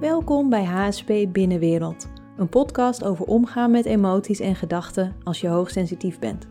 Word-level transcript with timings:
Welkom 0.00 0.48
bij 0.48 0.64
HSP 0.64 1.12
Binnenwereld, 1.28 2.08
een 2.36 2.48
podcast 2.48 3.04
over 3.04 3.24
omgaan 3.24 3.70
met 3.70 3.84
emoties 3.84 4.40
en 4.40 4.54
gedachten 4.54 5.16
als 5.24 5.40
je 5.40 5.48
hoogsensitief 5.48 6.18
bent. 6.18 6.48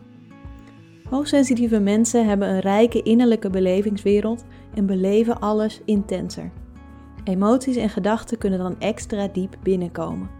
Hoogsensitieve 1.08 1.80
mensen 1.80 2.26
hebben 2.26 2.48
een 2.48 2.60
rijke 2.60 3.02
innerlijke 3.02 3.50
belevingswereld 3.50 4.44
en 4.74 4.86
beleven 4.86 5.40
alles 5.40 5.80
intenser. 5.84 6.50
Emoties 7.24 7.76
en 7.76 7.88
gedachten 7.88 8.38
kunnen 8.38 8.58
dan 8.58 8.80
extra 8.80 9.28
diep 9.28 9.56
binnenkomen. 9.62 10.30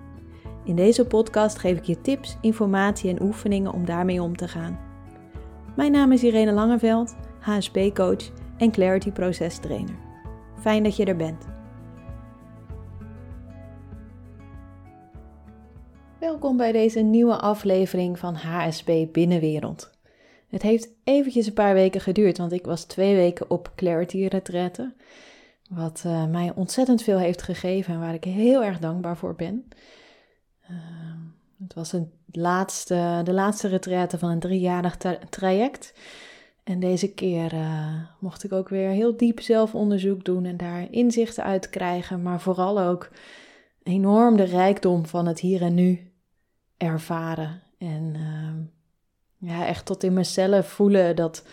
In 0.65 0.77
deze 0.77 1.07
podcast 1.07 1.59
geef 1.59 1.79
ik 1.79 1.85
je 1.85 2.01
tips, 2.01 2.37
informatie 2.41 3.11
en 3.11 3.23
oefeningen 3.23 3.73
om 3.73 3.85
daarmee 3.85 4.23
om 4.23 4.37
te 4.37 4.49
gaan. 4.49 4.79
Mijn 5.77 5.93
naam 5.93 6.13
is 6.13 6.23
Irene 6.23 6.53
Langeveld, 6.53 7.17
HSP-coach 7.41 8.31
en 8.57 8.71
Clarity 8.71 9.11
Proces 9.13 9.59
Trainer. 9.59 9.97
Fijn 10.61 10.83
dat 10.83 10.97
je 10.97 11.05
er 11.05 11.17
bent. 11.17 11.59
Welkom 16.21 16.57
bij 16.57 16.73
deze 16.73 17.01
nieuwe 17.01 17.37
aflevering 17.37 18.19
van 18.19 18.35
HSP 18.35 18.91
Binnenwereld. 19.13 19.91
Het 20.49 20.63
heeft 20.63 20.89
eventjes 21.05 21.47
een 21.47 21.53
paar 21.53 21.75
weken 21.75 22.01
geduurd, 22.01 22.39
want 22.39 22.53
ik 22.53 22.65
was 22.65 22.85
twee 22.85 23.15
weken 23.15 23.51
op 23.51 23.73
Clarity 23.77 24.27
Retraite. 24.27 24.93
Wat 25.71 26.03
uh, 26.07 26.27
mij 26.27 26.53
ontzettend 26.55 27.03
veel 27.03 27.19
heeft 27.19 27.43
gegeven 27.43 27.95
en 27.95 28.01
waar 28.01 28.15
ik 28.15 28.25
heel 28.25 28.65
erg 28.65 28.79
dankbaar 28.79 29.17
voor 29.17 29.35
ben. 29.35 29.69
Uh, 30.71 30.77
het 31.63 31.75
was 31.75 31.93
een 31.93 32.11
laatste, 32.33 33.21
de 33.25 33.33
laatste 33.33 33.69
retraite 33.69 34.19
van 34.19 34.31
een 34.31 34.41
driejarig 34.41 34.97
tra 34.97 35.19
traject. 35.31 35.95
En 36.65 36.81
deze 36.81 37.13
keer 37.13 37.53
uh, 37.55 37.95
mocht 38.19 38.45
ik 38.45 38.53
ook 38.53 38.69
weer 38.69 38.91
heel 38.91 39.17
diep 39.17 39.41
zelfonderzoek 39.41 40.25
doen 40.25 40.45
en 40.45 40.57
daar 40.57 40.87
inzichten 40.91 41.45
uit 41.45 41.71
krijgen, 41.71 42.23
maar 42.23 42.41
vooral 42.41 42.81
ook 42.81 43.11
enorm 43.83 44.37
de 44.37 44.45
rijkdom 44.45 45.07
van 45.07 45.27
het 45.27 45.41
hier 45.41 45.63
en 45.63 45.75
nu 45.75 46.10
ervaren. 46.83 47.63
En 47.79 48.15
uh, 48.17 49.51
ja, 49.51 49.67
echt 49.67 49.87
tot 49.87 50.03
in 50.03 50.13
mezelf 50.13 50.67
voelen 50.67 51.17
dat 51.17 51.45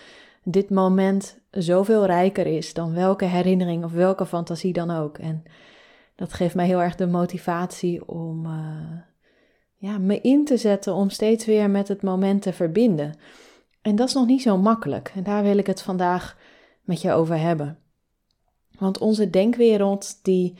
dit 0.44 0.70
moment 0.70 1.40
zoveel 1.52 2.06
rijker 2.06 2.46
is 2.46 2.74
dan 2.74 2.94
welke 2.94 3.26
herinnering 3.26 3.84
of 3.84 3.92
welke 3.92 4.26
fantasie 4.26 4.74
dan 4.74 4.92
ook. 4.92 5.18
En 5.18 5.44
dat 6.16 6.34
geeft 6.34 6.56
mij 6.56 6.66
heel 6.66 6.82
erg 6.82 6.96
de 6.96 7.08
motivatie 7.08 8.08
om 8.08 8.46
uh, 8.46 9.00
ja, 9.76 9.98
me 9.98 10.22
in 10.22 10.46
te 10.46 10.58
zetten 10.58 10.94
om 10.94 11.10
steeds 11.10 11.46
weer 11.46 11.70
met 11.70 11.88
het 11.88 12.02
moment 12.02 12.42
te 12.42 12.54
verbinden. 12.54 13.16
En 13.82 13.96
dat 13.96 14.08
is 14.08 14.14
nog 14.14 14.26
niet 14.26 14.42
zo 14.42 14.58
makkelijk. 14.58 15.12
En 15.16 15.24
daar 15.24 15.44
wil 15.44 15.58
ik 15.58 15.68
het 15.68 15.82
vandaag 15.82 16.38
met 16.82 17.02
je 17.02 17.12
over 17.12 17.40
hebben. 17.40 17.80
Want 18.80 18.98
onze 18.98 19.30
denkwereld 19.30 20.20
die 20.24 20.58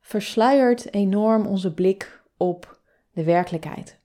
versluiert 0.00 0.94
enorm 0.94 1.46
onze 1.46 1.74
blik 1.74 2.22
op 2.36 2.79
de 3.12 3.24
werkelijkheid. 3.24 3.98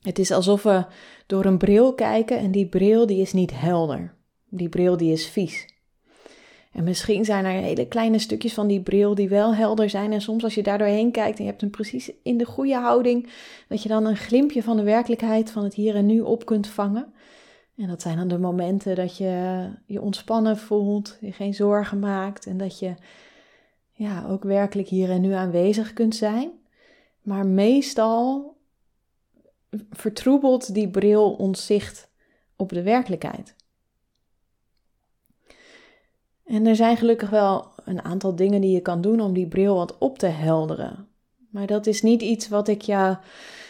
Het 0.00 0.18
is 0.18 0.30
alsof 0.30 0.62
we 0.62 0.84
door 1.26 1.44
een 1.44 1.58
bril 1.58 1.94
kijken 1.94 2.38
en 2.38 2.50
die 2.50 2.66
bril 2.66 3.06
die 3.06 3.20
is 3.20 3.32
niet 3.32 3.60
helder. 3.60 4.14
Die 4.48 4.68
bril 4.68 4.96
die 4.96 5.12
is 5.12 5.26
vies. 5.26 5.76
En 6.72 6.84
misschien 6.84 7.24
zijn 7.24 7.44
er 7.44 7.50
hele 7.50 7.86
kleine 7.86 8.18
stukjes 8.18 8.54
van 8.54 8.66
die 8.66 8.80
bril 8.80 9.14
die 9.14 9.28
wel 9.28 9.54
helder 9.54 9.90
zijn. 9.90 10.12
En 10.12 10.20
soms 10.20 10.44
als 10.44 10.54
je 10.54 10.62
daar 10.62 10.78
doorheen 10.78 11.10
kijkt 11.10 11.38
en 11.38 11.44
je 11.44 11.50
hebt 11.50 11.60
hem 11.60 11.70
precies 11.70 12.10
in 12.22 12.38
de 12.38 12.44
goede 12.44 12.74
houding, 12.74 13.28
dat 13.68 13.82
je 13.82 13.88
dan 13.88 14.06
een 14.06 14.16
glimpje 14.16 14.62
van 14.62 14.76
de 14.76 14.82
werkelijkheid 14.82 15.50
van 15.50 15.64
het 15.64 15.74
hier 15.74 15.94
en 15.94 16.06
nu 16.06 16.20
op 16.20 16.44
kunt 16.46 16.66
vangen. 16.66 17.12
En 17.76 17.88
dat 17.88 18.02
zijn 18.02 18.16
dan 18.16 18.28
de 18.28 18.38
momenten 18.38 18.96
dat 18.96 19.16
je 19.16 19.68
je 19.86 20.00
ontspannen 20.00 20.56
voelt, 20.56 21.18
je 21.20 21.32
geen 21.32 21.54
zorgen 21.54 21.98
maakt 21.98 22.46
en 22.46 22.56
dat 22.56 22.78
je 22.78 22.94
ja, 23.92 24.26
ook 24.28 24.42
werkelijk 24.42 24.88
hier 24.88 25.10
en 25.10 25.20
nu 25.20 25.32
aanwezig 25.32 25.92
kunt 25.92 26.16
zijn. 26.16 26.50
Maar 27.28 27.46
meestal 27.46 28.56
vertroebelt 29.90 30.74
die 30.74 30.90
bril 30.90 31.32
ons 31.32 31.66
zicht 31.66 32.10
op 32.56 32.68
de 32.68 32.82
werkelijkheid. 32.82 33.54
En 36.44 36.66
er 36.66 36.76
zijn 36.76 36.96
gelukkig 36.96 37.30
wel 37.30 37.72
een 37.84 38.02
aantal 38.02 38.36
dingen 38.36 38.60
die 38.60 38.70
je 38.70 38.80
kan 38.80 39.00
doen 39.00 39.20
om 39.20 39.32
die 39.32 39.48
bril 39.48 39.74
wat 39.74 39.98
op 39.98 40.18
te 40.18 40.26
helderen. 40.26 41.08
Maar 41.50 41.66
dat 41.66 41.86
is 41.86 42.02
niet 42.02 42.22
iets 42.22 42.48
wat 42.48 42.68
ik 42.68 42.82
jou. 42.82 43.16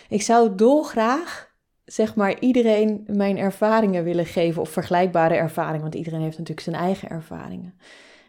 Ik 0.08 0.22
zou 0.22 0.54
dolgraag, 0.54 1.54
zeg 1.84 2.14
maar, 2.14 2.40
iedereen 2.40 3.04
mijn 3.06 3.38
ervaringen 3.38 4.04
willen 4.04 4.26
geven 4.26 4.62
of 4.62 4.70
vergelijkbare 4.70 5.34
ervaringen, 5.34 5.82
want 5.82 5.94
iedereen 5.94 6.20
heeft 6.20 6.38
natuurlijk 6.38 6.66
zijn 6.66 6.76
eigen 6.76 7.08
ervaringen. 7.08 7.74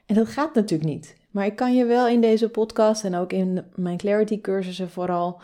En 0.06 0.16
dat 0.16 0.28
gaat 0.28 0.54
natuurlijk 0.54 0.90
niet. 0.90 1.18
Maar 1.30 1.46
ik 1.46 1.56
kan 1.56 1.76
je 1.76 1.86
wel 1.86 2.08
in 2.08 2.22
deze 2.22 2.50
podcast 2.50 3.04
en 3.04 3.16
ook 3.16 3.32
in 3.34 3.66
mijn 3.76 3.98
Clarity 3.98 4.42
cursussen 4.42 4.90
vooral 4.90 5.42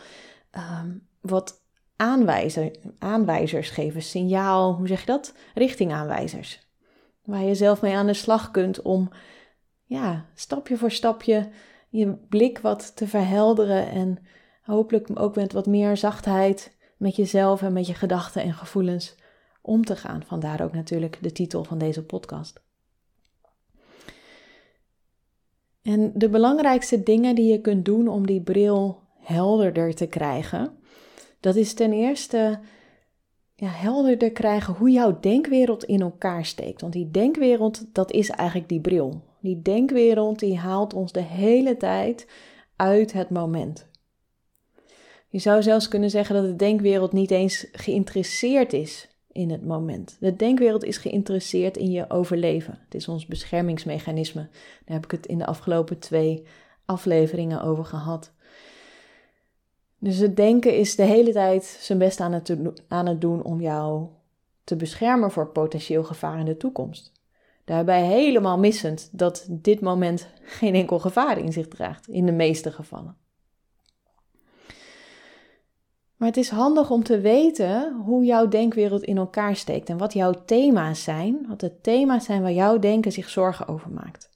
um, 0.80 1.06
wat 1.20 1.64
aanwijzer, 1.96 2.70
aanwijzers 2.98 3.70
geven. 3.70 4.02
Signaal, 4.02 4.74
hoe 4.74 4.86
zeg 4.86 5.00
je 5.00 5.06
dat? 5.06 5.34
Richtingaanwijzers. 5.54 6.66
Waar 7.24 7.42
je 7.42 7.54
zelf 7.54 7.82
mee 7.82 7.96
aan 7.96 8.06
de 8.06 8.14
slag 8.14 8.50
kunt 8.50 8.82
om 8.82 9.10
ja, 9.84 10.26
stapje 10.34 10.76
voor 10.76 10.90
stapje 10.90 11.48
je 11.88 12.12
blik 12.28 12.58
wat 12.58 12.96
te 12.96 13.08
verhelderen 13.08 13.90
en 13.90 14.18
hopelijk 14.62 15.08
ook 15.14 15.34
met 15.34 15.52
wat 15.52 15.66
meer 15.66 15.96
zachtheid 15.96 16.76
met 16.96 17.16
jezelf 17.16 17.62
en 17.62 17.72
met 17.72 17.86
je 17.86 17.94
gedachten 17.94 18.42
en 18.42 18.54
gevoelens 18.54 19.14
om 19.62 19.84
te 19.84 19.96
gaan. 19.96 20.22
Vandaar 20.26 20.62
ook 20.62 20.72
natuurlijk 20.72 21.18
de 21.20 21.32
titel 21.32 21.64
van 21.64 21.78
deze 21.78 22.04
podcast. 22.04 22.65
En 25.86 26.12
de 26.14 26.28
belangrijkste 26.28 27.02
dingen 27.02 27.34
die 27.34 27.52
je 27.52 27.60
kunt 27.60 27.84
doen 27.84 28.08
om 28.08 28.26
die 28.26 28.42
bril 28.42 29.00
helderder 29.18 29.94
te 29.94 30.06
krijgen, 30.06 30.76
dat 31.40 31.56
is 31.56 31.74
ten 31.74 31.92
eerste 31.92 32.60
ja, 33.54 33.68
helderder 33.68 34.30
krijgen 34.30 34.74
hoe 34.74 34.90
jouw 34.90 35.20
denkwereld 35.20 35.84
in 35.84 36.00
elkaar 36.00 36.44
steekt. 36.44 36.80
Want 36.80 36.92
die 36.92 37.10
denkwereld, 37.10 37.94
dat 37.94 38.12
is 38.12 38.30
eigenlijk 38.30 38.68
die 38.68 38.80
bril. 38.80 39.22
Die 39.40 39.62
denkwereld 39.62 40.38
die 40.38 40.58
haalt 40.58 40.94
ons 40.94 41.12
de 41.12 41.22
hele 41.22 41.76
tijd 41.76 42.26
uit 42.76 43.12
het 43.12 43.30
moment. 43.30 43.88
Je 45.28 45.38
zou 45.38 45.62
zelfs 45.62 45.88
kunnen 45.88 46.10
zeggen 46.10 46.34
dat 46.34 46.44
de 46.44 46.56
denkwereld 46.56 47.12
niet 47.12 47.30
eens 47.30 47.66
geïnteresseerd 47.72 48.72
is 48.72 49.15
in 49.36 49.50
het 49.50 49.64
moment. 49.64 50.16
De 50.20 50.36
denkwereld 50.36 50.84
is 50.84 50.96
geïnteresseerd 50.96 51.76
in 51.76 51.90
je 51.90 52.10
overleven. 52.10 52.78
Het 52.84 52.94
is 52.94 53.08
ons 53.08 53.26
beschermingsmechanisme. 53.26 54.48
Daar 54.84 54.96
heb 54.96 55.04
ik 55.04 55.10
het 55.10 55.26
in 55.26 55.38
de 55.38 55.46
afgelopen 55.46 55.98
twee 55.98 56.42
afleveringen 56.84 57.62
over 57.62 57.84
gehad. 57.84 58.32
Dus 59.98 60.18
het 60.18 60.36
denken 60.36 60.76
is 60.76 60.96
de 60.96 61.02
hele 61.02 61.32
tijd 61.32 61.64
zijn 61.64 61.98
best 61.98 62.20
aan 62.20 62.32
het, 62.32 62.56
aan 62.88 63.06
het 63.06 63.20
doen 63.20 63.42
om 63.42 63.60
jou 63.60 64.06
te 64.64 64.76
beschermen 64.76 65.30
voor 65.30 65.46
potentieel 65.48 66.04
gevaar 66.04 66.38
in 66.38 66.44
de 66.44 66.56
toekomst. 66.56 67.12
Daarbij 67.64 68.02
helemaal 68.02 68.58
missend 68.58 69.08
dat 69.12 69.46
dit 69.50 69.80
moment 69.80 70.28
geen 70.42 70.74
enkel 70.74 70.98
gevaar 70.98 71.38
in 71.38 71.52
zich 71.52 71.68
draagt, 71.68 72.08
in 72.08 72.26
de 72.26 72.32
meeste 72.32 72.72
gevallen. 72.72 73.16
Maar 76.16 76.28
het 76.28 76.36
is 76.36 76.48
handig 76.48 76.90
om 76.90 77.02
te 77.02 77.20
weten 77.20 77.94
hoe 78.04 78.24
jouw 78.24 78.48
denkwereld 78.48 79.02
in 79.02 79.16
elkaar 79.16 79.56
steekt 79.56 79.88
en 79.88 79.98
wat 79.98 80.12
jouw 80.12 80.34
thema's 80.44 81.02
zijn, 81.02 81.46
wat 81.48 81.60
de 81.60 81.80
thema's 81.80 82.24
zijn 82.24 82.42
waar 82.42 82.52
jouw 82.52 82.78
denken 82.78 83.12
zich 83.12 83.28
zorgen 83.28 83.68
over 83.68 83.90
maakt. 83.90 84.30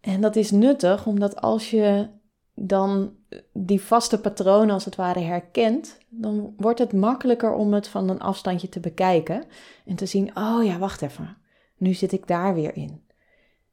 En 0.00 0.20
dat 0.20 0.36
is 0.36 0.50
nuttig 0.50 1.06
omdat 1.06 1.40
als 1.40 1.70
je 1.70 2.08
dan 2.54 3.16
die 3.52 3.80
vaste 3.80 4.20
patronen 4.20 4.74
als 4.74 4.84
het 4.84 4.96
ware 4.96 5.20
herkent, 5.20 5.98
dan 6.08 6.54
wordt 6.56 6.78
het 6.78 6.92
makkelijker 6.92 7.52
om 7.52 7.72
het 7.72 7.88
van 7.88 8.08
een 8.08 8.20
afstandje 8.20 8.68
te 8.68 8.80
bekijken 8.80 9.44
en 9.86 9.96
te 9.96 10.06
zien, 10.06 10.36
oh 10.36 10.64
ja, 10.64 10.78
wacht 10.78 11.02
even, 11.02 11.36
nu 11.76 11.94
zit 11.94 12.12
ik 12.12 12.26
daar 12.26 12.54
weer 12.54 12.76
in. 12.76 13.02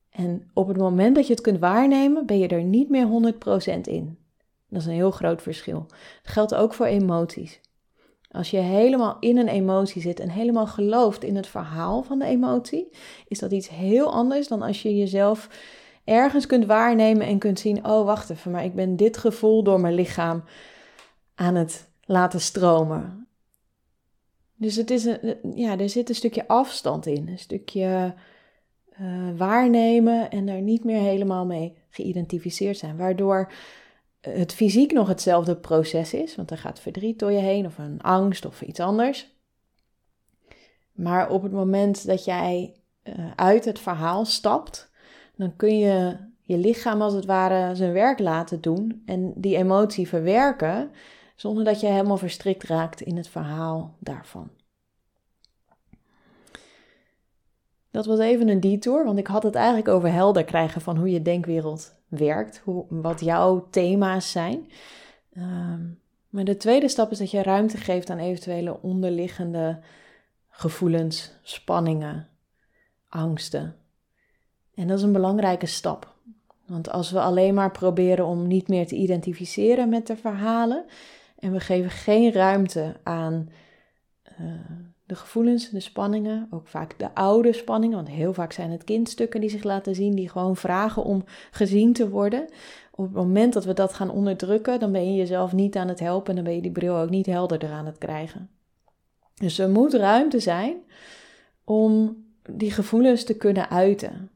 En 0.09 0.50
op 0.53 0.68
het 0.68 0.78
moment 0.78 1.16
dat 1.16 1.28
je 1.28 1.34
het 1.34 1.42
kunt 1.42 1.59
waarnemen, 1.59 2.26
ben 2.26 2.40
je 2.40 2.47
er 2.47 2.64
niet 2.64 2.90
meer 2.90 3.34
100% 3.78 3.82
in. 3.82 4.18
Dat 4.75 4.83
is 4.83 4.89
een 4.89 4.95
heel 4.99 5.11
groot 5.11 5.41
verschil. 5.41 5.85
Dat 6.23 6.31
geldt 6.33 6.55
ook 6.55 6.73
voor 6.73 6.85
emoties. 6.85 7.59
Als 8.31 8.51
je 8.51 8.57
helemaal 8.57 9.17
in 9.19 9.37
een 9.37 9.47
emotie 9.47 10.01
zit 10.01 10.19
en 10.19 10.29
helemaal 10.29 10.67
gelooft 10.67 11.23
in 11.23 11.35
het 11.35 11.47
verhaal 11.47 12.03
van 12.03 12.19
de 12.19 12.25
emotie, 12.25 12.89
is 13.27 13.39
dat 13.39 13.51
iets 13.51 13.69
heel 13.69 14.11
anders 14.11 14.47
dan 14.47 14.61
als 14.61 14.81
je 14.81 14.95
jezelf 14.95 15.49
ergens 16.03 16.45
kunt 16.45 16.66
waarnemen 16.66 17.27
en 17.27 17.39
kunt 17.39 17.59
zien: 17.59 17.85
oh, 17.85 18.05
wacht 18.05 18.29
even, 18.29 18.51
maar 18.51 18.63
ik 18.63 18.75
ben 18.75 18.95
dit 18.95 19.17
gevoel 19.17 19.63
door 19.63 19.79
mijn 19.79 19.93
lichaam 19.93 20.43
aan 21.35 21.55
het 21.55 21.89
laten 22.05 22.41
stromen. 22.41 23.27
Dus 24.55 24.75
het 24.75 24.91
is 24.91 25.05
een, 25.05 25.37
ja, 25.55 25.79
er 25.79 25.89
zit 25.89 26.09
een 26.09 26.16
stukje 26.16 26.47
afstand 26.47 27.05
in, 27.05 27.27
een 27.27 27.39
stukje 27.39 28.13
uh, 29.01 29.29
waarnemen 29.37 30.29
en 30.29 30.47
er 30.47 30.61
niet 30.61 30.83
meer 30.83 31.01
helemaal 31.01 31.45
mee 31.45 31.77
geïdentificeerd 31.89 32.77
zijn, 32.77 32.97
waardoor 32.97 33.51
het 34.29 34.53
fysiek 34.53 34.91
nog 34.91 35.07
hetzelfde 35.07 35.55
proces 35.55 36.13
is, 36.13 36.35
want 36.35 36.51
er 36.51 36.57
gaat 36.57 36.79
verdriet 36.79 37.19
door 37.19 37.31
je 37.31 37.39
heen 37.39 37.66
of 37.66 37.77
een 37.77 38.01
angst 38.01 38.45
of 38.45 38.61
iets 38.61 38.79
anders. 38.79 39.33
Maar 40.91 41.29
op 41.29 41.43
het 41.43 41.51
moment 41.51 42.07
dat 42.07 42.25
jij 42.25 42.75
uh, 43.03 43.31
uit 43.35 43.66
het 43.66 43.79
verhaal 43.79 44.25
stapt, 44.25 44.91
dan 45.35 45.55
kun 45.55 45.77
je 45.77 46.17
je 46.41 46.57
lichaam 46.57 47.01
als 47.01 47.13
het 47.13 47.25
ware 47.25 47.75
zijn 47.75 47.93
werk 47.93 48.19
laten 48.19 48.61
doen 48.61 49.01
en 49.05 49.33
die 49.35 49.57
emotie 49.57 50.07
verwerken, 50.07 50.91
zonder 51.35 51.63
dat 51.63 51.79
je 51.79 51.87
helemaal 51.87 52.17
verstrikt 52.17 52.63
raakt 52.63 53.01
in 53.01 53.17
het 53.17 53.27
verhaal 53.27 53.95
daarvan. 53.99 54.49
Dat 57.91 58.05
was 58.05 58.19
even 58.19 58.47
een 58.47 58.59
detour, 58.59 59.05
want 59.05 59.17
ik 59.17 59.27
had 59.27 59.43
het 59.43 59.55
eigenlijk 59.55 59.87
over 59.87 60.11
helder 60.11 60.43
krijgen 60.43 60.81
van 60.81 60.97
hoe 60.97 61.11
je 61.11 61.22
denkwereld 61.22 61.95
werkt, 62.17 62.62
hoe, 62.64 62.85
wat 62.90 63.20
jouw 63.20 63.67
thema's 63.70 64.32
zijn. 64.32 64.72
Ehm, 65.34 65.82
maar 66.29 66.44
de 66.44 66.58
tweede 66.58 66.88
stap 66.88 67.12
is 67.12 67.17
dat 67.17 67.32
je 67.32 67.44
ruimte 67.44 67.78
geeft 67.78 68.09
aan 68.09 68.20
eventuele 68.20 68.82
onderliggende 68.82 69.79
gevoelens, 70.50 71.32
spanningen, 71.41 72.28
angsten. 73.09 73.76
En 74.73 74.88
dat 74.88 74.97
is 74.97 75.03
een 75.03 75.12
belangrijke 75.12 75.66
stap. 75.66 76.14
Want 76.66 76.90
als 76.90 77.12
we 77.12 77.20
alleen 77.20 77.53
maar 77.53 77.72
proberen 77.72 78.26
om 78.26 78.47
niet 78.47 78.68
meer 78.68 78.88
te 78.88 78.96
identificeren 78.96 79.90
met 79.90 80.08
de 80.08 80.18
verhalen 80.18 80.85
en 81.40 81.52
we 81.52 81.59
geven 81.59 81.90
geen 81.90 82.32
ruimte 82.32 82.96
aan 83.03 83.50
uh, 84.40 84.50
de 85.05 85.16
gevoelens, 85.16 85.69
de 85.69 85.79
spanningen, 85.79 86.47
ook 86.49 86.67
vaak 86.67 86.99
de 86.99 87.16
oude 87.16 87.53
spanningen, 87.53 87.96
want 87.96 88.09
heel 88.09 88.34
vaak 88.34 88.52
zijn 88.52 88.72
het 88.72 88.84
kindstukken 88.84 89.41
die 89.41 89.49
zich 89.49 89.63
laten 89.63 89.96
zien, 89.96 90.16
die 90.16 90.29
gewoon 90.29 90.55
vragen 90.55 91.03
om 91.03 91.23
gezien 91.52 91.93
te 91.93 92.09
worden. 92.09 92.46
Op 92.91 93.05
het 93.05 93.13
moment 93.13 93.53
dat 93.53 93.66
we 93.66 93.73
dat 93.73 93.93
gaan 93.93 94.09
onderdrukken, 94.09 94.79
dan 94.79 94.91
ben 94.91 95.11
je 95.11 95.16
jezelf 95.16 95.53
niet 95.53 95.75
aan 95.75 95.87
het 95.87 95.99
helpen 95.99 96.29
en 96.29 96.35
dan 96.35 96.43
ben 96.43 96.55
je 96.55 96.61
die 96.61 96.72
bril 96.72 96.97
ook 96.97 97.09
niet 97.09 97.25
helderder 97.25 97.72
aan 97.72 97.85
het 97.85 97.97
krijgen. 97.97 98.49
Dus 99.35 99.59
er 99.59 99.69
moet 99.69 99.93
ruimte 99.93 100.40
zijn 100.40 100.75
om 101.63 102.23
die 102.49 102.72
gevoelens 102.72 103.23
te 103.23 103.37
kunnen 103.37 103.69
uiten. 103.69 104.29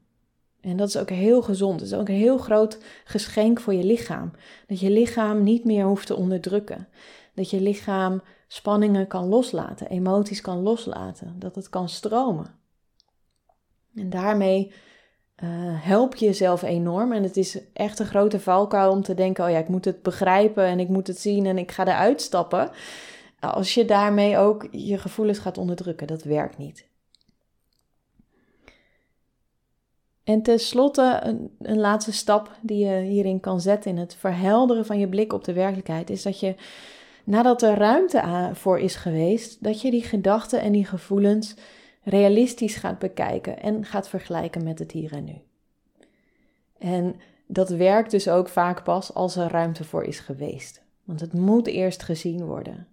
En 0.60 0.76
dat 0.76 0.88
is 0.88 0.96
ook 0.96 1.10
heel 1.10 1.42
gezond. 1.42 1.80
Het 1.80 1.90
is 1.90 1.96
ook 1.96 2.08
een 2.08 2.14
heel 2.14 2.38
groot 2.38 2.78
geschenk 3.04 3.60
voor 3.60 3.74
je 3.74 3.84
lichaam. 3.84 4.30
Dat 4.66 4.80
je 4.80 4.90
lichaam 4.90 5.42
niet 5.42 5.64
meer 5.64 5.84
hoeft 5.84 6.06
te 6.06 6.16
onderdrukken. 6.16 6.88
Dat 7.40 7.50
je 7.50 7.60
lichaam 7.60 8.22
spanningen 8.48 9.06
kan 9.06 9.26
loslaten, 9.26 9.86
emoties 9.86 10.40
kan 10.40 10.58
loslaten, 10.58 11.34
dat 11.38 11.54
het 11.54 11.68
kan 11.68 11.88
stromen. 11.88 12.46
En 13.94 14.10
daarmee 14.10 14.72
uh, 15.36 15.48
help 15.84 16.14
je 16.14 16.26
jezelf 16.26 16.62
enorm. 16.62 17.12
En 17.12 17.22
het 17.22 17.36
is 17.36 17.58
echt 17.72 17.98
een 17.98 18.06
grote 18.06 18.40
valkuil 18.40 18.90
om 18.90 19.02
te 19.02 19.14
denken: 19.14 19.44
oh 19.44 19.50
ja, 19.50 19.58
ik 19.58 19.68
moet 19.68 19.84
het 19.84 20.02
begrijpen 20.02 20.64
en 20.64 20.80
ik 20.80 20.88
moet 20.88 21.06
het 21.06 21.18
zien 21.18 21.46
en 21.46 21.58
ik 21.58 21.70
ga 21.70 21.86
eruit 21.86 22.20
stappen. 22.22 22.70
Als 23.38 23.74
je 23.74 23.84
daarmee 23.84 24.38
ook 24.38 24.68
je 24.70 24.98
gevoelens 24.98 25.38
gaat 25.38 25.58
onderdrukken, 25.58 26.06
dat 26.06 26.22
werkt 26.22 26.58
niet. 26.58 26.88
En 30.24 30.42
tenslotte, 30.42 31.20
een, 31.22 31.56
een 31.58 31.78
laatste 31.78 32.12
stap 32.12 32.50
die 32.62 32.86
je 32.86 33.00
hierin 33.00 33.40
kan 33.40 33.60
zetten 33.60 33.90
in 33.90 33.98
het 33.98 34.14
verhelderen 34.14 34.86
van 34.86 34.98
je 34.98 35.08
blik 35.08 35.32
op 35.32 35.44
de 35.44 35.52
werkelijkheid, 35.52 36.10
is 36.10 36.22
dat 36.22 36.40
je 36.40 36.54
nadat 37.24 37.62
er 37.62 37.74
ruimte 37.74 38.50
voor 38.52 38.78
is 38.78 38.94
geweest, 38.94 39.64
dat 39.64 39.80
je 39.80 39.90
die 39.90 40.02
gedachten 40.02 40.60
en 40.60 40.72
die 40.72 40.84
gevoelens 40.84 41.54
realistisch 42.02 42.76
gaat 42.76 42.98
bekijken 42.98 43.62
en 43.62 43.84
gaat 43.84 44.08
vergelijken 44.08 44.64
met 44.64 44.78
het 44.78 44.92
hier 44.92 45.12
en 45.12 45.24
nu. 45.24 45.40
En 46.78 47.20
dat 47.46 47.68
werkt 47.68 48.10
dus 48.10 48.28
ook 48.28 48.48
vaak 48.48 48.84
pas 48.84 49.14
als 49.14 49.36
er 49.36 49.50
ruimte 49.50 49.84
voor 49.84 50.04
is 50.04 50.20
geweest. 50.20 50.82
Want 51.04 51.20
het 51.20 51.32
moet 51.32 51.66
eerst 51.66 52.02
gezien 52.02 52.44
worden. 52.44 52.86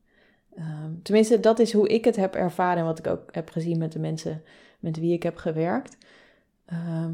Ehm, 0.55 0.91
tenminste, 1.03 1.39
dat 1.39 1.59
is 1.59 1.73
hoe 1.73 1.87
ik 1.87 2.05
het 2.05 2.15
heb 2.15 2.35
ervaren 2.35 2.77
en 2.77 2.85
wat 2.85 2.99
ik 2.99 3.07
ook 3.07 3.35
heb 3.35 3.49
gezien 3.49 3.77
met 3.77 3.91
de 3.91 3.99
mensen 3.99 4.43
met 4.79 4.99
wie 4.99 5.13
ik 5.13 5.23
heb 5.23 5.35
gewerkt. 5.35 5.97
Ehm, 6.65 7.13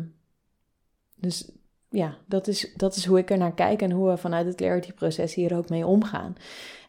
dus 1.16 1.52
ja, 1.90 2.18
dat 2.26 2.48
is, 2.48 2.74
dat 2.76 2.96
is 2.96 3.06
hoe 3.06 3.18
ik 3.18 3.30
er 3.30 3.38
naar 3.38 3.54
kijk 3.54 3.82
en 3.82 3.92
hoe 3.92 4.10
we 4.10 4.18
vanuit 4.18 4.46
het 4.46 4.56
clarity-proces 4.56 5.34
hier 5.34 5.58
ook 5.58 5.70
mee 5.70 5.86
omgaan. 5.86 6.36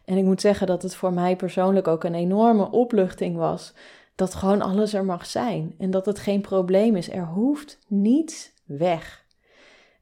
En 0.05 0.17
ik 0.17 0.23
moet 0.23 0.41
zeggen 0.41 0.67
dat 0.67 0.81
het 0.81 0.95
voor 0.95 1.13
mij 1.13 1.35
persoonlijk 1.35 1.87
ook 1.87 2.03
een 2.03 2.15
enorme 2.15 2.71
opluchting 2.71 3.37
was. 3.37 3.73
Dat 4.15 4.33
gewoon 4.33 4.61
alles 4.61 4.93
er 4.93 5.05
mag 5.05 5.25
zijn. 5.25 5.75
En 5.77 5.91
dat 5.91 6.05
het 6.05 6.19
geen 6.19 6.41
probleem 6.41 6.95
is. 6.95 7.11
Er 7.11 7.25
hoeft 7.25 7.79
niets 7.87 8.51
weg. 8.65 9.25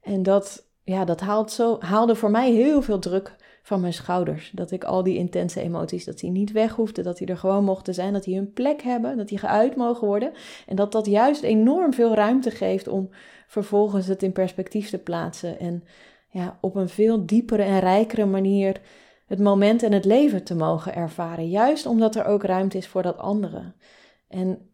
En 0.02 0.22
dat, 0.22 0.66
ja, 0.82 1.04
dat 1.04 1.20
haalt 1.20 1.52
zo, 1.52 1.76
haalde 1.80 2.14
voor 2.14 2.30
mij 2.30 2.52
heel 2.52 2.82
veel 2.82 2.98
druk 2.98 3.36
van 3.62 3.80
mijn 3.80 3.92
schouders. 3.92 4.50
Dat 4.54 4.70
ik 4.70 4.84
al 4.84 5.02
die 5.02 5.16
intense 5.16 5.60
emoties, 5.60 6.04
dat 6.04 6.18
die 6.18 6.30
niet 6.30 6.52
weg 6.52 6.74
hoefden. 6.74 7.04
Dat 7.04 7.18
die 7.18 7.26
er 7.26 7.38
gewoon 7.38 7.64
mochten 7.64 7.94
zijn. 7.94 8.12
Dat 8.12 8.24
die 8.24 8.36
hun 8.36 8.52
plek 8.52 8.82
hebben. 8.82 9.16
Dat 9.16 9.28
die 9.28 9.38
geuit 9.38 9.76
mogen 9.76 10.06
worden. 10.06 10.32
En 10.66 10.76
dat 10.76 10.92
dat 10.92 11.06
juist 11.06 11.42
enorm 11.42 11.92
veel 11.92 12.14
ruimte 12.14 12.50
geeft 12.50 12.88
om 12.88 13.10
vervolgens 13.46 14.06
het 14.06 14.22
in 14.22 14.32
perspectief 14.32 14.90
te 14.90 14.98
plaatsen. 14.98 15.58
En 15.58 15.84
ja, 16.28 16.58
op 16.60 16.74
een 16.74 16.88
veel 16.88 17.26
diepere 17.26 17.62
en 17.62 17.80
rijkere 17.80 18.24
manier 18.24 18.80
het 19.34 19.42
moment 19.42 19.82
en 19.82 19.92
het 19.92 20.04
leven 20.04 20.44
te 20.44 20.54
mogen 20.54 20.94
ervaren. 20.94 21.48
Juist 21.48 21.86
omdat 21.86 22.16
er 22.16 22.24
ook 22.24 22.42
ruimte 22.42 22.78
is 22.78 22.88
voor 22.88 23.02
dat 23.02 23.18
andere. 23.18 23.72
En 24.28 24.70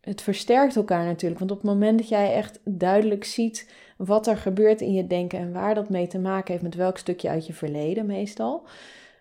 het 0.00 0.22
versterkt 0.22 0.76
elkaar 0.76 1.04
natuurlijk. 1.04 1.38
Want 1.38 1.50
op 1.50 1.56
het 1.56 1.66
moment 1.66 1.98
dat 1.98 2.08
jij 2.08 2.34
echt 2.34 2.60
duidelijk 2.64 3.24
ziet 3.24 3.72
wat 3.96 4.26
er 4.26 4.36
gebeurt 4.36 4.80
in 4.80 4.92
je 4.92 5.06
denken 5.06 5.38
en 5.38 5.52
waar 5.52 5.74
dat 5.74 5.88
mee 5.88 6.06
te 6.06 6.18
maken 6.18 6.52
heeft 6.52 6.64
met 6.64 6.74
welk 6.74 6.98
stukje 6.98 7.28
uit 7.28 7.46
je 7.46 7.52
verleden 7.52 8.06
meestal. 8.06 8.66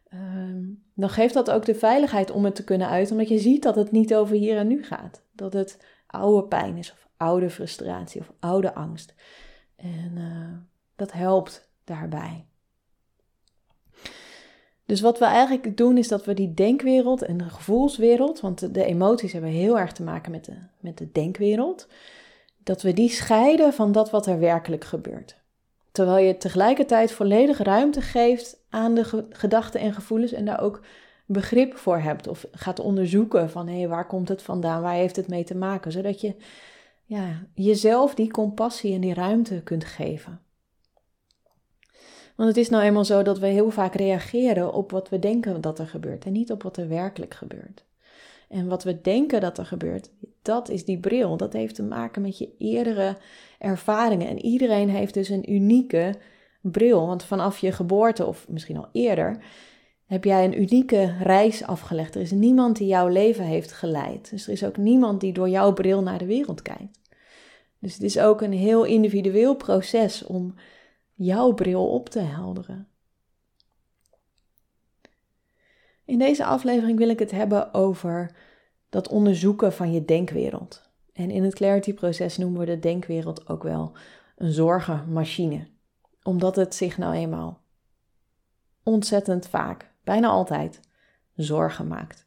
Ehm, 0.10 0.64
dan 0.94 1.10
geeft 1.10 1.34
dat 1.34 1.52
ook 1.52 1.66
de 1.66 1.76
veiligheid 1.76 2.32
om 2.32 2.46
het 2.46 2.56
te 2.56 2.64
kunnen 2.64 2.88
uiten, 2.88 3.12
omdat 3.12 3.30
je 3.30 3.40
ziet 3.40 3.64
dat 3.64 3.76
het 3.76 3.92
niet 3.92 4.16
over 4.16 4.36
hier 4.36 4.58
en 4.58 4.68
nu 4.68 4.84
gaat. 4.84 5.24
Dat 5.32 5.54
het 5.54 5.86
oude 6.08 6.48
pijn 6.48 6.78
is, 6.78 6.92
of 6.92 7.08
oude 7.18 7.50
frustratie, 7.50 8.22
of 8.22 8.32
oude 8.40 8.74
angst. 8.74 9.14
En 9.76 10.12
uh, 10.18 10.58
dat 10.96 11.12
helpt 11.12 11.72
daarbij. 11.84 12.46
Dus 14.88 15.02
wat 15.02 15.20
we 15.20 15.26
eigenlijk 15.26 15.78
doen 15.78 15.98
is 15.98 16.08
dat 16.08 16.26
we 16.26 16.34
die 16.34 16.54
denkwereld 16.54 17.22
en 17.22 17.38
de 17.38 17.50
gevoelswereld, 17.50 18.40
want 18.40 18.74
de 18.74 18.86
emoties 18.86 19.34
hebben 19.34 19.52
heel 19.52 19.80
erg 19.80 19.92
te 19.92 20.04
maken 20.04 20.32
met 20.32 20.46
de, 20.46 20.54
met 20.80 20.98
de 20.98 21.12
denkwereld, 21.12 21.88
dat 22.64 22.82
we 22.82 22.94
die 22.94 23.10
scheiden 23.10 23.74
van 23.74 23.92
dat 23.92 24.10
wat 24.10 24.26
er 24.26 24.40
werkelijk 24.40 24.84
gebeurt. 24.84 25.38
Terwijl 25.92 26.26
je 26.26 26.38
tegelijkertijd 26.38 27.12
volledig 27.12 27.58
ruimte 27.58 28.02
geeft 28.02 28.60
aan 28.70 28.96
de 28.96 29.26
gedachten 29.30 29.80
en 29.80 29.94
gevoelens 29.94 30.32
en 30.32 30.46
daar 30.46 30.62
ook 30.62 30.82
begrip 31.26 31.76
voor 31.76 32.00
hebt 32.00 32.28
of 32.28 32.46
gaat 32.52 32.80
onderzoeken 32.80 33.50
van 33.50 33.68
hé, 33.68 33.88
waar 33.88 34.08
komt 34.08 34.30
het 34.30 34.42
vandaan, 34.42 34.82
waar 34.82 34.94
heeft 34.94 35.16
het 35.16 35.28
mee 35.28 35.44
te 35.44 35.56
maken, 35.56 35.92
zodat 35.92 36.22
je 36.22 36.36
ja, 37.04 37.46
jezelf 37.54 38.16
die 38.16 38.32
compassie 38.32 38.94
en 38.94 39.02
die 39.02 39.14
ruimte 39.14 39.62
kunt 39.64 39.86
geven. 39.86 40.42
Want 42.38 42.50
het 42.50 42.58
is 42.58 42.70
nou 42.70 42.84
eenmaal 42.84 43.06
zo 43.06 43.22
dat 43.22 43.40
we 43.40 43.48
heel 43.48 43.70
vaak 43.70 43.96
reageren 43.96 44.74
op 44.74 44.92
wat 44.92 45.10
we 45.10 45.20
denken 45.20 45.62
dat 45.62 45.80
er 45.80 45.88
gebeurt 45.88 46.26
en 46.26 46.32
niet 46.32 46.52
op 46.52 46.64
wat 46.64 46.78
er 46.78 46.88
werkelijk 46.88 47.34
gebeurt. 47.34 47.86
En 48.50 48.68
wat 48.68 48.84
we 48.84 49.02
denken 49.02 49.42
dat 49.42 49.58
er 49.58 49.66
gebeurt, 49.66 50.10
dat 50.42 50.70
is 50.70 50.86
die 50.86 51.00
bril. 51.00 51.38
Dat 51.38 51.54
heeft 51.54 51.76
te 51.76 51.84
maken 51.84 52.22
met 52.22 52.38
je 52.38 52.50
eerdere 52.58 53.18
ervaringen. 53.60 54.28
En 54.28 54.46
iedereen 54.46 54.90
heeft 54.90 55.14
dus 55.14 55.30
een 55.30 55.54
unieke 55.54 56.14
bril. 56.62 57.08
Want 57.08 57.24
vanaf 57.24 57.58
je 57.58 57.72
geboorte, 57.72 58.26
of 58.26 58.46
misschien 58.50 58.78
al 58.78 58.90
eerder, 58.92 59.44
heb 60.06 60.24
jij 60.24 60.46
een 60.46 60.60
unieke 60.60 61.16
reis 61.20 61.64
afgelegd. 61.64 62.16
Er 62.16 62.22
is 62.22 62.32
niemand 62.32 62.78
die 62.78 62.88
jouw 62.88 63.08
leven 63.08 63.46
heeft 63.46 63.72
geleid. 63.72 64.30
Dus 64.30 64.48
er 64.48 64.54
is 64.54 64.64
ook 64.64 64.78
niemand 64.78 65.22
die 65.22 65.34
door 65.34 65.50
jouw 65.50 65.74
bril 65.74 66.02
naar 66.02 66.18
de 66.18 66.26
wereld 66.26 66.62
kijkt. 66.62 67.00
Dus 67.80 67.94
het 67.94 68.04
is 68.04 68.20
ook 68.20 68.42
een 68.42 68.54
heel 68.54 68.84
individueel 68.84 69.56
proces 69.56 70.26
om 70.26 70.54
jouw 71.18 71.54
bril 71.54 71.92
op 71.92 72.10
te 72.10 72.20
helderen. 72.20 72.88
In 76.06 76.20
deze 76.20 76.46
aflevering 76.46 76.98
wil 76.98 77.10
ik 77.10 77.20
het 77.20 77.32
hebben 77.32 77.74
over 77.74 78.36
dat 78.90 79.08
onderzoeken 79.08 79.74
van 79.74 79.92
je 79.92 80.06
denkwereld. 80.06 80.90
En 81.14 81.30
in 81.32 81.44
het 81.44 81.56
clarity-proces 81.56 82.38
noemen 82.38 82.60
we 82.60 82.66
de 82.66 82.80
denkwereld 82.80 83.50
ook 83.50 83.64
wel 83.64 83.92
een 84.36 84.52
zorgenmachine, 84.52 85.68
omdat 86.24 86.56
het 86.56 86.76
zich 86.76 86.98
nou 86.98 87.14
eenmaal 87.14 87.62
ontzettend 88.84 89.48
vaak, 89.48 89.92
bijna 90.04 90.28
altijd, 90.28 90.80
zorgen 91.36 91.88
maakt. 91.88 92.26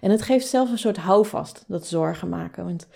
En 0.00 0.10
het 0.10 0.22
geeft 0.22 0.46
zelfs 0.46 0.70
een 0.70 0.78
soort 0.78 0.96
houvast, 0.96 1.64
dat 1.68 1.86
zorgen 1.86 2.28
maken. 2.28 2.64
Want 2.64 2.88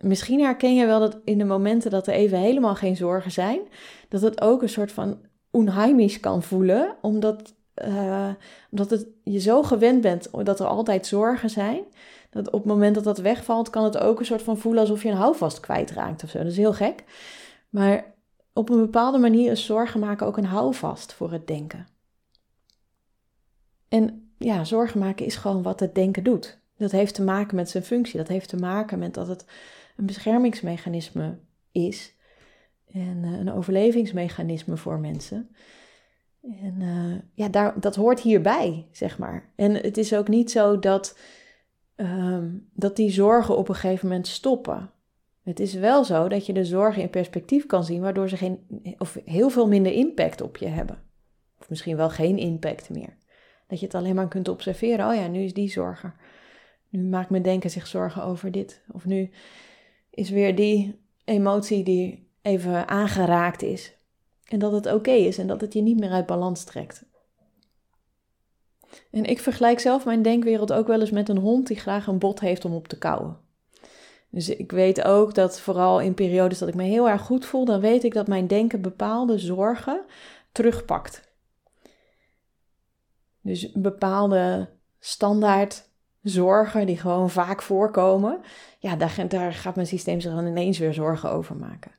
misschien 0.00 0.40
herken 0.40 0.74
je 0.74 0.86
wel 0.86 1.00
dat 1.00 1.18
in 1.24 1.38
de 1.38 1.44
momenten 1.44 1.90
dat 1.90 2.06
er 2.06 2.14
even 2.14 2.38
helemaal 2.38 2.74
geen 2.74 2.96
zorgen 2.96 3.30
zijn, 3.30 3.60
dat 4.08 4.20
het 4.20 4.40
ook 4.40 4.62
een 4.62 4.68
soort 4.68 4.92
van 4.92 5.18
onheimisch 5.50 6.20
kan 6.20 6.42
voelen, 6.42 6.96
omdat, 7.00 7.54
uh, 7.84 8.30
omdat 8.70 8.90
het, 8.90 9.06
je 9.24 9.38
zo 9.38 9.62
gewend 9.62 10.00
bent 10.00 10.28
dat 10.42 10.60
er 10.60 10.66
altijd 10.66 11.06
zorgen 11.06 11.50
zijn, 11.50 11.84
dat 12.30 12.46
op 12.46 12.52
het 12.52 12.64
moment 12.64 12.94
dat 12.94 13.04
dat 13.04 13.18
wegvalt, 13.18 13.70
kan 13.70 13.84
het 13.84 13.98
ook 13.98 14.18
een 14.18 14.26
soort 14.26 14.42
van 14.42 14.58
voelen 14.58 14.80
alsof 14.80 15.02
je 15.02 15.08
een 15.08 15.16
houvast 15.16 15.60
kwijtraakt 15.60 16.24
of 16.24 16.30
zo. 16.30 16.38
Dat 16.38 16.46
is 16.46 16.56
heel 16.56 16.72
gek. 16.72 17.04
Maar 17.68 18.14
op 18.52 18.68
een 18.68 18.80
bepaalde 18.80 19.18
manier 19.18 19.50
is 19.50 19.64
zorgen 19.64 20.00
maken 20.00 20.26
ook 20.26 20.36
een 20.36 20.44
houvast 20.44 21.12
voor 21.12 21.32
het 21.32 21.46
denken. 21.46 21.86
En 23.88 24.32
ja, 24.38 24.64
zorgen 24.64 25.00
maken 25.00 25.26
is 25.26 25.36
gewoon 25.36 25.62
wat 25.62 25.80
het 25.80 25.94
denken 25.94 26.24
doet. 26.24 26.58
Dat 26.76 26.90
heeft 26.90 27.14
te 27.14 27.22
maken 27.22 27.56
met 27.56 27.70
zijn 27.70 27.84
functie. 27.84 28.18
Dat 28.18 28.28
heeft 28.28 28.48
te 28.48 28.56
maken 28.56 28.98
met 28.98 29.14
dat 29.14 29.28
het 29.28 29.44
een 29.96 30.06
beschermingsmechanisme 30.06 31.38
is. 31.72 32.14
En 32.92 33.22
een 33.22 33.52
overlevingsmechanisme 33.52 34.76
voor 34.76 34.98
mensen. 34.98 35.48
En 36.42 36.82
ja, 37.34 37.48
daar, 37.48 37.80
dat 37.80 37.94
hoort 37.94 38.20
hierbij, 38.20 38.86
zeg 38.92 39.18
maar. 39.18 39.52
En 39.56 39.74
het 39.74 39.96
is 39.96 40.14
ook 40.14 40.28
niet 40.28 40.50
zo 40.50 40.78
dat, 40.78 41.18
ehm, 41.94 42.50
dat 42.72 42.96
die 42.96 43.10
zorgen 43.10 43.56
op 43.56 43.68
een 43.68 43.74
gegeven 43.74 44.08
moment 44.08 44.26
stoppen. 44.26 44.90
Het 45.42 45.60
is 45.60 45.74
wel 45.74 46.04
zo 46.04 46.28
dat 46.28 46.46
je 46.46 46.52
de 46.52 46.64
zorgen 46.64 47.02
in 47.02 47.10
perspectief 47.10 47.66
kan 47.66 47.84
zien, 47.84 48.00
waardoor 48.00 48.28
ze 48.28 48.36
geen, 48.36 48.82
of 48.98 49.18
heel 49.24 49.50
veel 49.50 49.68
minder 49.68 49.92
impact 49.92 50.40
op 50.40 50.56
je 50.56 50.66
hebben. 50.66 51.02
Of 51.60 51.68
misschien 51.68 51.96
wel 51.96 52.10
geen 52.10 52.38
impact 52.38 52.90
meer. 52.90 53.16
Dat 53.66 53.80
je 53.80 53.86
het 53.86 53.94
alleen 53.94 54.14
maar 54.14 54.28
kunt 54.28 54.48
observeren. 54.48 55.08
Oh 55.08 55.14
ja, 55.14 55.26
nu 55.26 55.40
is 55.40 55.54
die 55.54 55.70
zorgen. 55.70 56.14
Nu 56.88 57.02
maakt 57.02 57.30
mijn 57.30 57.42
denken 57.42 57.70
zich 57.70 57.86
zorgen 57.86 58.24
over 58.24 58.50
dit. 58.50 58.82
Of 58.92 59.04
nu 59.04 59.30
is 60.14 60.30
weer 60.30 60.54
die 60.54 61.00
emotie 61.24 61.84
die 61.84 62.28
even 62.42 62.88
aangeraakt 62.88 63.62
is. 63.62 63.96
En 64.44 64.58
dat 64.58 64.72
het 64.72 64.92
oké 64.92 65.10
is 65.10 65.38
en 65.38 65.46
dat 65.46 65.60
het 65.60 65.72
je 65.72 65.82
niet 65.82 65.98
meer 65.98 66.10
uit 66.10 66.26
balans 66.26 66.64
trekt. 66.64 67.04
En 69.10 69.24
ik 69.24 69.40
vergelijk 69.40 69.80
zelf 69.80 70.04
mijn 70.04 70.22
denkwereld 70.22 70.72
ook 70.72 70.86
wel 70.86 71.00
eens 71.00 71.10
met 71.10 71.28
een 71.28 71.38
hond 71.38 71.66
die 71.66 71.78
graag 71.78 72.06
een 72.06 72.18
bot 72.18 72.40
heeft 72.40 72.64
om 72.64 72.74
op 72.74 72.88
te 72.88 72.98
kauwen. 72.98 73.38
Dus 74.30 74.48
ik 74.48 74.72
weet 74.72 75.02
ook 75.02 75.34
dat 75.34 75.60
vooral 75.60 76.00
in 76.00 76.14
periodes 76.14 76.58
dat 76.58 76.68
ik 76.68 76.74
me 76.74 76.82
heel 76.82 77.08
erg 77.08 77.22
goed 77.22 77.46
voel, 77.46 77.64
dan 77.64 77.80
weet 77.80 78.04
ik 78.04 78.14
dat 78.14 78.26
mijn 78.26 78.46
denken 78.46 78.80
bepaalde 78.80 79.38
zorgen 79.38 80.04
terugpakt. 80.52 81.32
Dus 83.40 83.72
bepaalde 83.72 84.70
standaard 84.98 85.88
zorgen 86.24 86.86
die 86.86 86.98
gewoon 86.98 87.30
vaak 87.30 87.62
voorkomen, 87.62 88.40
ja, 88.78 88.96
daar, 88.96 89.52
gaat 89.52 89.74
mijn 89.74 89.86
systeem 89.86 90.20
zich 90.20 90.34
dan 90.34 90.46
ineens 90.46 90.78
weer 90.78 90.94
zorgen 90.94 91.30
over 91.30 91.56
maken. 91.56 91.90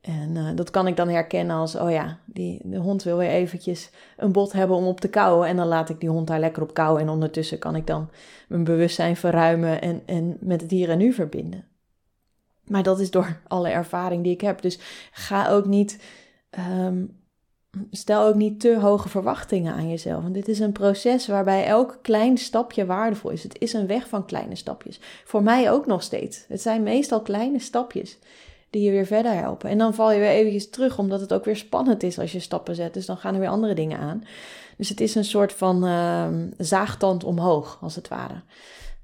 En 0.00 0.34
uh, 0.34 0.48
dat 0.54 0.70
kan 0.70 0.86
ik 0.86 0.96
dan 0.96 1.08
herkennen 1.08 1.56
als, 1.56 1.76
oh 1.76 1.90
ja, 1.90 2.18
die, 2.24 2.60
de 2.64 2.76
hond 2.76 3.02
wil 3.02 3.16
weer 3.16 3.28
eventjes 3.28 3.90
een 4.16 4.32
bot 4.32 4.52
hebben 4.52 4.76
om 4.76 4.86
op 4.86 5.00
te 5.00 5.08
kauwen. 5.08 5.48
En 5.48 5.56
dan 5.56 5.66
laat 5.66 5.88
ik 5.88 6.00
die 6.00 6.08
hond 6.08 6.26
daar 6.26 6.40
lekker 6.40 6.62
op 6.62 6.74
kauwen. 6.74 7.02
En 7.02 7.08
ondertussen 7.08 7.58
kan 7.58 7.76
ik 7.76 7.86
dan 7.86 8.10
mijn 8.48 8.64
bewustzijn 8.64 9.16
verruimen 9.16 9.80
en, 9.80 10.02
en 10.06 10.36
met 10.40 10.60
het 10.60 10.70
hier 10.70 10.90
en 10.90 10.98
nu 10.98 11.12
verbinden. 11.12 11.64
Maar 12.64 12.82
dat 12.82 13.00
is 13.00 13.10
door 13.10 13.40
alle 13.46 13.68
ervaring 13.68 14.22
die 14.22 14.32
ik 14.32 14.40
heb. 14.40 14.62
Dus 14.62 14.78
ga 15.12 15.48
ook 15.48 15.66
niet, 15.66 16.02
um, 16.80 17.17
stel 17.90 18.26
ook 18.26 18.34
niet 18.34 18.60
te 18.60 18.78
hoge 18.78 19.08
verwachtingen 19.08 19.74
aan 19.74 19.88
jezelf. 19.88 20.22
Want 20.22 20.34
dit 20.34 20.48
is 20.48 20.58
een 20.58 20.72
proces 20.72 21.26
waarbij 21.26 21.66
elk 21.66 21.98
klein 22.02 22.38
stapje 22.38 22.86
waardevol 22.86 23.30
is. 23.30 23.42
Het 23.42 23.58
is 23.58 23.72
een 23.72 23.86
weg 23.86 24.08
van 24.08 24.26
kleine 24.26 24.54
stapjes. 24.54 25.00
Voor 25.24 25.42
mij 25.42 25.70
ook 25.70 25.86
nog 25.86 26.02
steeds. 26.02 26.44
Het 26.48 26.62
zijn 26.62 26.82
meestal 26.82 27.22
kleine 27.22 27.58
stapjes 27.58 28.18
die 28.70 28.82
je 28.82 28.90
weer 28.90 29.06
verder 29.06 29.32
helpen. 29.32 29.70
En 29.70 29.78
dan 29.78 29.94
val 29.94 30.12
je 30.12 30.18
weer 30.18 30.28
eventjes 30.28 30.70
terug, 30.70 30.98
omdat 30.98 31.20
het 31.20 31.32
ook 31.32 31.44
weer 31.44 31.56
spannend 31.56 32.02
is 32.02 32.18
als 32.18 32.32
je 32.32 32.40
stappen 32.40 32.74
zet. 32.74 32.94
Dus 32.94 33.06
dan 33.06 33.16
gaan 33.16 33.34
er 33.34 33.40
weer 33.40 33.48
andere 33.48 33.74
dingen 33.74 33.98
aan. 33.98 34.24
Dus 34.76 34.88
het 34.88 35.00
is 35.00 35.14
een 35.14 35.24
soort 35.24 35.52
van 35.52 35.84
uh, 35.84 36.28
zaagtand 36.58 37.24
omhoog, 37.24 37.78
als 37.80 37.94
het 37.94 38.08
ware. 38.08 38.42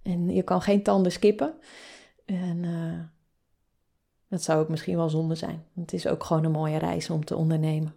En 0.03 0.31
je 0.31 0.43
kan 0.43 0.63
geen 0.63 0.83
tanden 0.83 1.13
skippen. 1.13 1.55
En 2.25 2.63
uh, 2.63 3.01
dat 4.29 4.43
zou 4.43 4.61
ook 4.61 4.69
misschien 4.69 4.97
wel 4.97 5.09
zonde 5.09 5.35
zijn. 5.35 5.65
Het 5.75 5.93
is 5.93 6.07
ook 6.07 6.25
gewoon 6.25 6.45
een 6.45 6.51
mooie 6.51 6.79
reis 6.79 7.11
om 7.11 7.25
te 7.25 7.37
ondernemen. 7.37 7.95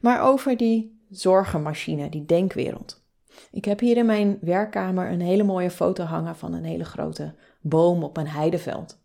Maar 0.00 0.22
over 0.22 0.56
die 0.56 1.00
zorgenmachine, 1.10 2.08
die 2.08 2.24
denkwereld. 2.24 3.02
Ik 3.50 3.64
heb 3.64 3.80
hier 3.80 3.96
in 3.96 4.06
mijn 4.06 4.38
werkkamer 4.40 5.10
een 5.10 5.20
hele 5.20 5.42
mooie 5.42 5.70
foto 5.70 6.04
hangen 6.04 6.36
van 6.36 6.52
een 6.52 6.64
hele 6.64 6.84
grote 6.84 7.34
boom 7.60 8.04
op 8.04 8.16
een 8.16 8.28
heideveld. 8.28 8.98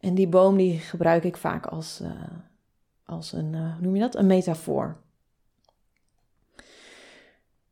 En 0.00 0.14
die 0.14 0.28
boom 0.28 0.56
die 0.56 0.78
gebruik 0.78 1.24
ik 1.24 1.36
vaak 1.36 1.66
als, 1.66 2.00
uh, 2.02 2.10
als 3.04 3.32
een, 3.32 3.52
uh, 3.52 3.78
noem 3.80 3.94
je 3.94 4.00
dat? 4.00 4.16
Een 4.16 4.26
metafoor. 4.26 4.96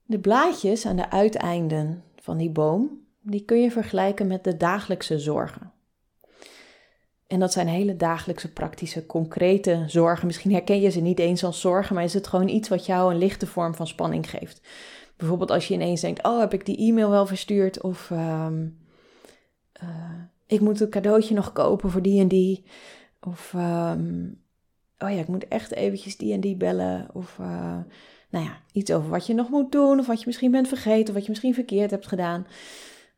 De 0.05 0.19
blaadjes 0.19 0.87
aan 0.87 0.97
de 0.97 1.11
uiteinden 1.11 2.05
van 2.17 2.37
die 2.37 2.51
boom, 2.51 3.05
die 3.21 3.45
kun 3.45 3.61
je 3.61 3.71
vergelijken 3.71 4.27
met 4.27 4.45
de 4.45 4.57
dagelijkse 4.57 5.19
zorgen. 5.19 5.73
En 7.31 7.41
dat 7.41 7.53
zijn 7.53 7.69
hele 7.69 7.97
dagelijkse, 7.97 8.53
praktische, 8.53 9.07
concrete 9.07 9.85
zorgen. 9.87 10.27
Misschien 10.27 10.53
herken 10.53 10.81
je 10.81 10.91
ze 10.91 11.01
niet 11.01 11.19
eens 11.19 11.45
als 11.45 11.61
zorgen, 11.61 11.95
maar 11.95 12.05
is 12.05 12.15
het 12.15 12.27
gewoon 12.27 12.49
iets 12.49 12.69
wat 12.69 12.87
jou 12.87 13.13
een 13.13 13.19
lichte 13.19 13.47
vorm 13.47 13.75
van 13.75 13.87
spanning 13.87 14.31
geeft. 14.31 14.61
Bijvoorbeeld 15.17 15.51
als 15.51 15.69
je 15.69 15.75
ineens 15.75 16.01
denkt: 16.01 16.25
Oh, 16.25 16.41
heb 16.41 16.53
ik 16.53 16.67
die 16.67 16.77
e-mail 16.77 17.11
wel 17.11 17.27
verstuurd? 17.27 17.83
Of 17.83 18.11
uh, 18.11 18.47
ik 20.47 20.61
moet 20.61 20.81
een 20.81 20.91
cadeautje 20.91 21.35
nog 21.35 21.53
kopen 21.53 21.91
voor 21.91 22.03
die 22.03 22.21
en 22.21 22.29
die. 22.29 22.65
Of 23.21 23.53
um, 23.57 24.41
oh 24.99 25.11
ja, 25.11 25.21
ik 25.21 25.29
moet 25.29 25.49
echt 25.49 25.73
eventjes 25.73 26.17
die 26.17 26.33
en 26.33 26.41
die 26.41 26.57
bellen. 26.57 27.09
Of 27.13 27.39
uh, 27.41 27.79
nou 28.31 28.45
ja, 28.45 28.61
iets 28.73 28.93
over 28.93 29.11
wat 29.11 29.27
je 29.27 29.35
nog 29.35 29.49
moet 29.49 29.73
doen. 29.73 29.99
Of 29.99 30.07
wat 30.07 30.21
je 30.21 30.27
misschien 30.27 30.51
bent 30.51 30.69
vergeten. 30.69 31.09
Of 31.09 31.15
wat 31.15 31.23
je 31.23 31.31
misschien 31.31 31.55
verkeerd 31.55 31.91
hebt 31.91 32.07
gedaan. 32.07 32.47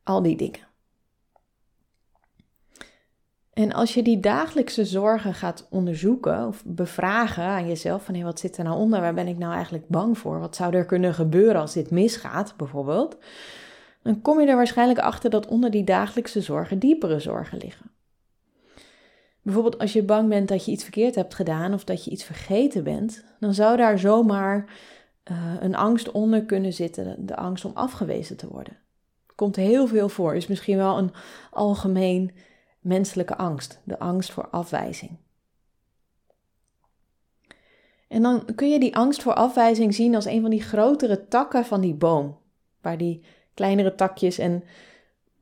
Al 0.03 0.23
die 0.23 0.37
dingen. 0.37 0.61
En 3.63 3.73
als 3.73 3.95
je 3.95 4.03
die 4.03 4.21
dagelijkse 4.21 4.85
zorgen 4.85 5.35
gaat 5.35 5.67
onderzoeken 5.71 6.47
of 6.47 6.63
bevragen 6.67 7.45
aan 7.45 7.67
jezelf 7.67 8.05
van 8.05 8.15
hé, 8.15 8.23
wat 8.23 8.41
zit 8.41 8.57
er 8.57 8.65
nou 8.65 8.77
onder? 8.77 9.01
Waar 9.01 9.15
ben 9.15 9.29
ik 9.29 9.39
nou 9.39 9.55
eigenlijk 9.55 9.89
bang 9.89 10.19
voor? 10.19 10.41
Wat 10.41 10.57
zou 10.57 10.75
er 10.75 10.85
kunnen 10.85 11.15
gebeuren 11.15 11.61
als 11.61 11.73
dit 11.73 11.91
misgaat, 11.91 12.55
bijvoorbeeld? 12.57 13.17
dan 14.03 14.21
kom 14.21 14.41
je 14.41 14.47
er 14.47 14.57
waarschijnlijk 14.57 14.99
achter 14.99 15.31
dat 15.31 15.47
onder 15.47 15.71
die 15.71 15.85
dagelijkse 15.85 16.41
zorgen 16.41 16.79
diepere 16.79 17.21
zorgen 17.21 17.59
liggen. 17.59 17.91
Bijvoorbeeld 19.43 19.79
als 19.79 19.93
je 19.93 20.03
bang 20.03 20.29
bent 20.29 20.49
dat 20.49 20.65
je 20.65 20.71
iets 20.71 20.83
verkeerd 20.83 21.15
hebt 21.15 21.35
gedaan 21.35 21.75
of 21.75 21.85
dat 21.85 22.05
je 22.05 22.11
iets 22.11 22.25
vergeten 22.25 22.85
bent, 22.85 23.25
dan 23.41 23.55
zou 23.55 23.77
daar 23.77 23.99
zomaar 23.99 24.65
uh, 25.31 25.37
een 25.61 25.75
angst 25.75 26.11
onder 26.11 26.45
kunnen 26.45 26.73
zitten, 26.73 27.27
de 27.27 27.37
angst 27.37 27.65
om 27.65 27.73
afgewezen 27.75 28.37
te 28.37 28.49
worden. 28.49 28.77
Komt 29.35 29.57
heel 29.57 29.87
veel 29.87 30.09
voor, 30.09 30.35
is 30.35 30.47
misschien 30.47 30.77
wel 30.77 30.99
een 30.99 31.13
algemeen 31.51 32.33
menselijke 32.83 33.37
angst, 33.37 33.81
de 33.85 33.99
angst 33.99 34.31
voor 34.31 34.49
afwijzing. 34.49 35.17
En 38.09 38.23
dan 38.23 38.45
kun 38.55 38.71
je 38.71 38.81
die 38.81 38.97
angst 38.97 39.23
voor 39.23 39.35
afwijzing 39.35 39.95
zien 39.95 40.15
als 40.15 40.25
een 40.25 40.41
van 40.41 40.51
die 40.51 40.63
grotere 40.63 41.29
takken 41.29 41.65
van 41.65 41.81
die 41.81 41.95
boom, 41.95 42.39
waar 42.81 42.99
die 42.99 43.25
kleinere 43.55 43.95
takjes 43.95 44.39
en 44.39 44.65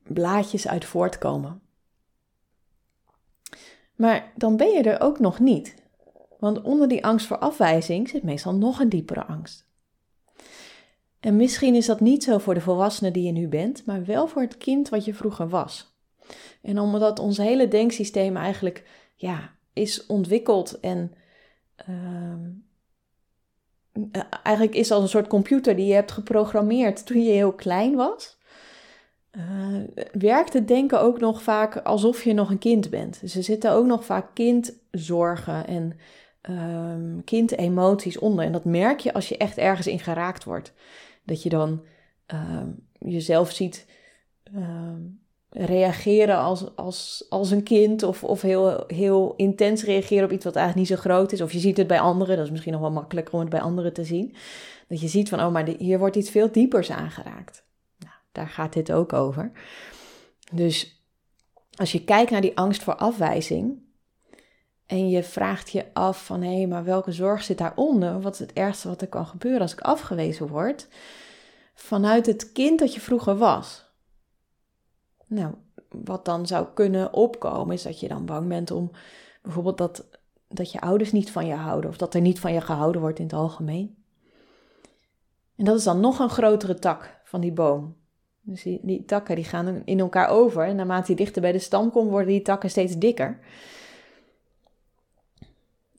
blaadjes 0.03 0.67
uit 0.67 0.85
voortkomen. 0.85 1.61
Maar 3.95 4.31
dan 4.35 4.57
ben 4.57 4.69
je 4.69 4.83
er 4.83 5.01
ook 5.01 5.19
nog 5.19 5.39
niet, 5.39 5.75
want 6.39 6.61
onder 6.61 6.87
die 6.87 7.05
angst 7.05 7.27
voor 7.27 7.37
afwijzing 7.37 8.09
zit 8.09 8.23
meestal 8.23 8.55
nog 8.55 8.79
een 8.79 8.89
diepere 8.89 9.25
angst. 9.25 9.65
En 11.19 11.35
misschien 11.35 11.75
is 11.75 11.85
dat 11.85 11.99
niet 11.99 12.23
zo 12.23 12.37
voor 12.37 12.53
de 12.53 12.61
volwassene 12.61 13.11
die 13.11 13.23
je 13.23 13.31
nu 13.31 13.47
bent, 13.47 13.85
maar 13.85 14.05
wel 14.05 14.27
voor 14.27 14.41
het 14.41 14.57
kind 14.57 14.89
wat 14.89 15.05
je 15.05 15.13
vroeger 15.13 15.49
was. 15.49 15.90
En 16.61 16.79
omdat 16.79 17.19
ons 17.19 17.37
hele 17.37 17.67
denksysteem 17.67 18.37
eigenlijk 18.37 18.83
ja, 19.15 19.53
is 19.73 20.05
ontwikkeld 20.05 20.79
en 20.79 21.13
uh, 21.89 22.35
eh, 24.11 24.21
eigenlijk 24.43 24.75
is 24.75 24.91
als 24.91 25.01
een 25.01 25.09
soort 25.09 25.27
computer 25.27 25.75
die 25.75 25.85
je 25.85 25.93
hebt 25.93 26.11
geprogrammeerd 26.11 27.05
toen 27.05 27.23
je 27.23 27.31
heel 27.31 27.53
klein 27.53 27.95
was. 27.95 28.39
Uh, 29.31 29.77
werkt 30.11 30.53
het 30.53 30.67
denken 30.67 31.01
ook 31.01 31.19
nog 31.19 31.41
vaak 31.41 31.77
alsof 31.77 32.23
je 32.23 32.33
nog 32.33 32.49
een 32.49 32.57
kind 32.57 32.89
bent. 32.89 33.21
Dus 33.21 33.35
er 33.35 33.43
zitten 33.43 33.71
ook 33.71 33.85
nog 33.85 34.05
vaak 34.05 34.27
kindzorgen 34.33 35.67
en 35.67 35.97
um, 36.49 37.23
kindemoties 37.23 38.19
onder. 38.19 38.45
En 38.45 38.51
dat 38.51 38.65
merk 38.65 38.99
je 38.99 39.13
als 39.13 39.29
je 39.29 39.37
echt 39.37 39.57
ergens 39.57 39.87
in 39.87 39.99
geraakt 39.99 40.43
wordt. 40.43 40.73
Dat 41.23 41.43
je 41.43 41.49
dan 41.49 41.83
uh, 42.33 42.61
jezelf 42.99 43.51
ziet 43.51 43.85
reageren 45.53 46.37
als, 46.37 46.75
als, 46.75 47.25
als 47.29 47.51
een 47.51 47.63
kind 47.63 48.03
of, 48.03 48.23
of 48.23 48.41
heel, 48.41 48.83
heel 48.87 49.33
intens 49.37 49.83
reageren 49.83 50.23
op 50.23 50.31
iets 50.31 50.45
wat 50.45 50.55
eigenlijk 50.55 50.89
niet 50.89 50.97
zo 50.97 51.03
groot 51.03 51.31
is. 51.31 51.41
Of 51.41 51.51
je 51.51 51.59
ziet 51.59 51.77
het 51.77 51.87
bij 51.87 51.99
anderen, 51.99 52.35
dat 52.35 52.45
is 52.45 52.51
misschien 52.51 52.71
nog 52.71 52.81
wel 52.81 52.91
makkelijker 52.91 53.33
om 53.33 53.39
het 53.39 53.49
bij 53.49 53.61
anderen 53.61 53.93
te 53.93 54.03
zien. 54.03 54.35
Dat 54.87 55.01
je 55.01 55.07
ziet 55.07 55.29
van, 55.29 55.39
oh, 55.39 55.51
maar 55.51 55.67
hier 55.77 55.99
wordt 55.99 56.15
iets 56.15 56.29
veel 56.29 56.51
diepers 56.51 56.91
aangeraakt. 56.91 57.63
Nou, 57.97 58.13
daar 58.31 58.47
gaat 58.47 58.73
dit 58.73 58.91
ook 58.91 59.13
over. 59.13 59.51
Dus 60.51 61.03
als 61.75 61.91
je 61.91 62.03
kijkt 62.03 62.31
naar 62.31 62.41
die 62.41 62.57
angst 62.57 62.83
voor 62.83 62.95
afwijzing 62.95 63.79
en 64.85 65.09
je 65.09 65.23
vraagt 65.23 65.69
je 65.69 65.85
af 65.93 66.25
van, 66.25 66.41
hé, 66.41 66.55
hey, 66.55 66.67
maar 66.67 66.83
welke 66.83 67.11
zorg 67.11 67.43
zit 67.43 67.57
daaronder? 67.57 68.21
Wat 68.21 68.33
is 68.33 68.39
het 68.39 68.53
ergste 68.53 68.87
wat 68.87 69.01
er 69.01 69.07
kan 69.07 69.25
gebeuren 69.25 69.61
als 69.61 69.73
ik 69.73 69.81
afgewezen 69.81 70.47
word? 70.47 70.87
Vanuit 71.73 72.25
het 72.25 72.51
kind 72.51 72.79
dat 72.79 72.93
je 72.93 72.99
vroeger 72.99 73.37
was. 73.37 73.90
Nou, 75.31 75.53
wat 75.89 76.25
dan 76.25 76.47
zou 76.47 76.67
kunnen 76.73 77.13
opkomen 77.13 77.75
is 77.75 77.83
dat 77.83 77.99
je 77.99 78.07
dan 78.07 78.25
bang 78.25 78.47
bent 78.47 78.71
om 78.71 78.91
bijvoorbeeld 79.41 79.77
dat, 79.77 80.05
dat 80.47 80.71
je 80.71 80.81
ouders 80.81 81.11
niet 81.11 81.31
van 81.31 81.45
je 81.45 81.53
houden 81.53 81.89
of 81.89 81.97
dat 81.97 82.13
er 82.13 82.21
niet 82.21 82.39
van 82.39 82.53
je 82.53 82.61
gehouden 82.61 83.01
wordt 83.01 83.19
in 83.19 83.25
het 83.25 83.33
algemeen. 83.33 83.95
En 85.55 85.65
dat 85.65 85.77
is 85.77 85.83
dan 85.83 85.99
nog 85.99 86.19
een 86.19 86.29
grotere 86.29 86.79
tak 86.79 87.19
van 87.23 87.41
die 87.41 87.51
boom. 87.51 87.95
Dus 88.41 88.63
die, 88.63 88.79
die 88.83 89.05
takken 89.05 89.35
die 89.35 89.45
gaan 89.45 89.81
in 89.85 89.99
elkaar 89.99 90.29
over 90.29 90.65
en 90.65 90.75
naarmate 90.75 91.11
je 91.11 91.17
dichter 91.17 91.41
bij 91.41 91.51
de 91.51 91.59
stam 91.59 91.91
komt 91.91 92.09
worden 92.09 92.27
die 92.27 92.41
takken 92.41 92.69
steeds 92.69 92.97
dikker. 92.97 93.39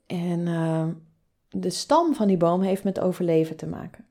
En 0.05 0.39
uh, 0.39 0.87
de 1.49 1.69
stam 1.69 2.13
van 2.13 2.27
die 2.27 2.37
boom 2.37 2.61
heeft 2.61 2.83
met 2.83 2.99
overleven 2.99 3.55
te 3.55 3.67
maken. 3.67 4.05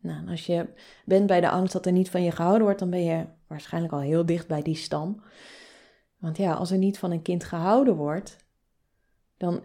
Nou, 0.00 0.28
als 0.28 0.46
je 0.46 0.66
bent 1.04 1.26
bij 1.26 1.40
de 1.40 1.50
angst 1.50 1.72
dat 1.72 1.86
er 1.86 1.92
niet 1.92 2.10
van 2.10 2.22
je 2.22 2.30
gehouden 2.30 2.62
wordt, 2.62 2.78
dan 2.78 2.90
ben 2.90 3.04
je 3.04 3.24
waarschijnlijk 3.46 3.92
al 3.92 4.00
heel 4.00 4.26
dicht 4.26 4.46
bij 4.46 4.62
die 4.62 4.76
stam. 4.76 5.22
Want 6.18 6.36
ja, 6.36 6.52
als 6.52 6.70
er 6.70 6.78
niet 6.78 6.98
van 6.98 7.10
een 7.10 7.22
kind 7.22 7.44
gehouden 7.44 7.96
wordt, 7.96 8.36
dan 9.36 9.62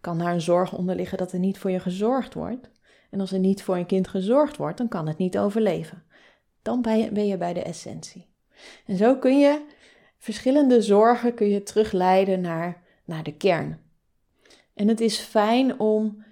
kan 0.00 0.18
daar 0.18 0.32
een 0.32 0.40
zorg 0.40 0.72
onder 0.72 0.96
liggen 0.96 1.18
dat 1.18 1.32
er 1.32 1.38
niet 1.38 1.58
voor 1.58 1.70
je 1.70 1.80
gezorgd 1.80 2.34
wordt. 2.34 2.70
En 3.10 3.20
als 3.20 3.32
er 3.32 3.38
niet 3.38 3.62
voor 3.62 3.76
een 3.76 3.86
kind 3.86 4.08
gezorgd 4.08 4.56
wordt, 4.56 4.78
dan 4.78 4.88
kan 4.88 5.06
het 5.06 5.18
niet 5.18 5.38
overleven. 5.38 6.02
Dan 6.62 6.82
ben 6.82 7.26
je 7.26 7.36
bij 7.36 7.52
de 7.52 7.62
essentie. 7.62 8.26
En 8.86 8.96
zo 8.96 9.16
kun 9.16 9.38
je 9.38 9.64
verschillende 10.18 10.82
zorgen 10.82 11.34
kun 11.34 11.48
je 11.48 11.62
terugleiden 11.62 12.40
naar, 12.40 12.82
naar 13.04 13.22
de 13.22 13.36
kern. 13.36 13.80
En 14.74 14.88
het 14.88 15.00
is 15.00 15.18
fijn 15.18 15.78
om 15.78 16.24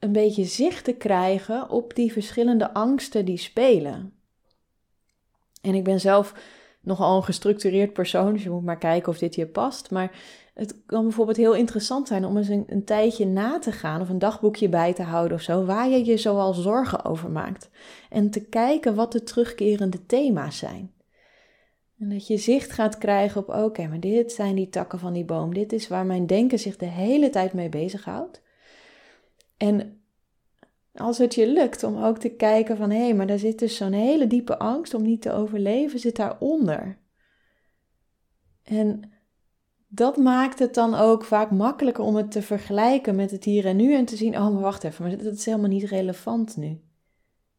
een 0.00 0.12
beetje 0.12 0.44
zicht 0.44 0.84
te 0.84 0.92
krijgen 0.92 1.70
op 1.70 1.94
die 1.94 2.12
verschillende 2.12 2.72
angsten 2.72 3.24
die 3.24 3.36
spelen. 3.36 4.12
En 5.62 5.74
ik 5.74 5.84
ben 5.84 6.00
zelf 6.00 6.34
nogal 6.80 7.16
een 7.16 7.24
gestructureerd 7.24 7.92
persoon, 7.92 8.32
dus 8.32 8.42
je 8.42 8.50
moet 8.50 8.64
maar 8.64 8.78
kijken 8.78 9.12
of 9.12 9.18
dit 9.18 9.34
je 9.34 9.46
past. 9.46 9.90
Maar 9.90 10.12
het 10.54 10.84
kan 10.86 11.02
bijvoorbeeld 11.02 11.36
heel 11.36 11.54
interessant 11.54 12.08
zijn 12.08 12.24
om 12.24 12.36
eens 12.36 12.48
een, 12.48 12.84
tijdje 12.84 13.26
na 13.26 13.58
te 13.58 13.72
gaan 13.72 14.00
of 14.00 14.08
een 14.08 14.18
dagboekje 14.18 14.68
bij 14.68 14.92
te 14.92 15.02
houden 15.02 15.36
of 15.36 15.42
zo, 15.42 15.64
waar 15.64 15.88
je 15.88 16.04
je 16.04 16.16
zoal 16.16 16.52
zorgen 16.52 17.04
over 17.04 17.30
maakt. 17.30 17.70
En 18.10 18.30
te 18.30 18.40
kijken 18.44 18.94
wat 18.94 19.12
de 19.12 19.22
terugkerende 19.22 20.06
thema's 20.06 20.58
zijn. 20.58 20.92
En 21.98 22.08
dat 22.08 22.26
je 22.26 22.36
zicht 22.36 22.72
gaat 22.72 22.98
krijgen 22.98 23.40
op, 23.40 23.48
oké, 23.48 23.86
maar 23.86 24.00
dit 24.00 24.32
zijn 24.32 24.54
die 24.54 24.68
takken 24.68 24.98
van 24.98 25.12
die 25.12 25.24
boom. 25.24 25.54
Dit 25.54 25.72
is 25.72 25.88
waar 25.88 26.06
mijn 26.06 26.26
denken 26.26 26.58
zich 26.58 26.76
de 26.76 26.86
hele 26.86 27.30
tijd 27.30 27.52
mee 27.52 27.68
bezighoudt. 27.68 28.42
En 29.60 30.02
als 30.94 31.18
het 31.18 31.34
je 31.34 31.52
lukt 31.52 31.82
om 31.82 32.04
ook 32.04 32.18
te 32.18 32.28
kijken 32.28 32.76
van, 32.76 32.90
hé, 32.90 32.98
hey, 32.98 33.14
maar 33.14 33.26
daar 33.26 33.38
zit 33.38 33.58
dus 33.58 33.76
zo'n 33.76 33.92
hele 33.92 34.26
diepe 34.26 34.58
angst 34.58 34.94
om 34.94 35.02
niet 35.02 35.22
te 35.22 35.32
overleven, 35.32 35.98
zit 35.98 36.16
daaronder. 36.16 36.98
En 38.62 39.12
dat 39.88 40.16
maakt 40.16 40.58
het 40.58 40.74
dan 40.74 40.94
ook 40.94 41.24
vaak 41.24 41.50
makkelijker 41.50 42.04
om 42.04 42.16
het 42.16 42.30
te 42.30 42.42
vergelijken 42.42 43.16
met 43.16 43.30
het 43.30 43.44
hier 43.44 43.66
en 43.66 43.76
nu 43.76 43.94
en 43.94 44.04
te 44.04 44.16
zien, 44.16 44.36
oh, 44.36 44.52
maar 44.52 44.62
wacht 44.62 44.84
even, 44.84 45.04
maar 45.04 45.16
dat 45.16 45.34
is 45.34 45.44
helemaal 45.44 45.68
niet 45.68 45.88
relevant 45.88 46.56
nu. 46.56 46.80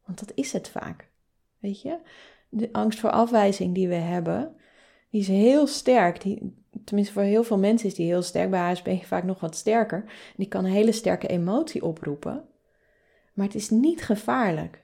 Want 0.06 0.20
dat 0.20 0.32
is 0.36 0.54
het 0.54 0.70
vaak. 0.70 1.10
Weet 1.60 1.82
je? 1.82 2.00
De 2.50 2.70
angst 2.72 3.00
voor 3.00 3.12
afwijzing 3.12 3.74
die 3.74 3.88
we 3.88 3.96
hebben, 3.96 4.56
die 5.10 5.22
is 5.22 5.28
heel 5.28 5.68
sterk. 5.68 6.22
Die, 6.22 6.61
tenminste, 6.84 7.14
voor 7.14 7.24
heel 7.24 7.44
veel 7.44 7.58
mensen 7.58 7.88
is 7.88 7.96
die 7.96 8.06
heel 8.06 8.22
sterk. 8.22 8.50
Bij 8.50 8.60
HSP 8.60 8.90
vaak 9.04 9.24
nog 9.24 9.40
wat 9.40 9.56
sterker. 9.56 10.04
Die 10.36 10.48
kan 10.48 10.66
een 10.66 10.72
hele 10.72 10.92
sterke 10.92 11.28
emotie 11.28 11.84
oproepen. 11.84 12.44
Maar 13.34 13.46
het 13.46 13.56
is 13.56 13.70
niet 13.70 14.04
gevaarlijk. 14.04 14.84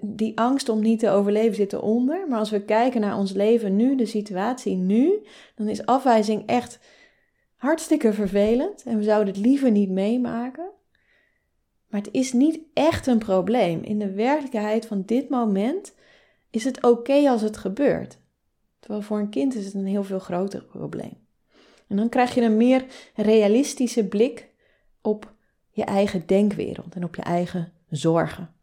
Die 0.00 0.38
angst 0.38 0.68
om 0.68 0.80
niet 0.80 0.98
te 0.98 1.10
overleven 1.10 1.54
zit 1.54 1.72
eronder. 1.72 2.28
Maar 2.28 2.38
als 2.38 2.50
we 2.50 2.64
kijken 2.64 3.00
naar 3.00 3.16
ons 3.16 3.32
leven 3.32 3.76
nu, 3.76 3.96
de 3.96 4.06
situatie 4.06 4.76
nu, 4.76 5.26
dan 5.54 5.68
is 5.68 5.86
afwijzing 5.86 6.46
echt 6.46 6.80
hartstikke 7.56 8.12
vervelend. 8.12 8.82
En 8.82 8.96
we 8.96 9.02
zouden 9.02 9.34
het 9.34 9.42
liever 9.42 9.70
niet 9.70 9.90
meemaken. 9.90 10.70
Maar 11.88 12.00
het 12.00 12.12
is 12.12 12.32
niet 12.32 12.60
echt 12.74 13.06
een 13.06 13.18
probleem. 13.18 13.82
In 13.82 13.98
de 13.98 14.12
werkelijkheid 14.12 14.86
van 14.86 15.02
dit 15.06 15.28
moment 15.28 15.94
is 16.50 16.64
het 16.64 16.82
oké 16.82 17.28
als 17.28 17.42
het 17.42 17.56
gebeurt. 17.56 18.19
Terwijl 18.90 19.10
voor 19.10 19.18
een 19.18 19.30
kind 19.30 19.54
is 19.54 19.64
het 19.64 19.74
een 19.74 19.86
heel 19.86 20.04
veel 20.04 20.18
groter 20.18 20.64
probleem. 20.64 21.26
En 21.88 21.96
dan 21.96 22.08
krijg 22.08 22.34
je 22.34 22.40
een 22.40 22.56
meer 22.56 22.84
realistische 23.14 24.08
blik 24.08 24.48
op 25.00 25.34
je 25.70 25.84
eigen 25.84 26.26
denkwereld 26.26 26.94
en 26.94 27.04
op 27.04 27.14
je 27.14 27.22
eigen 27.22 27.72
zorgen. 27.88 28.54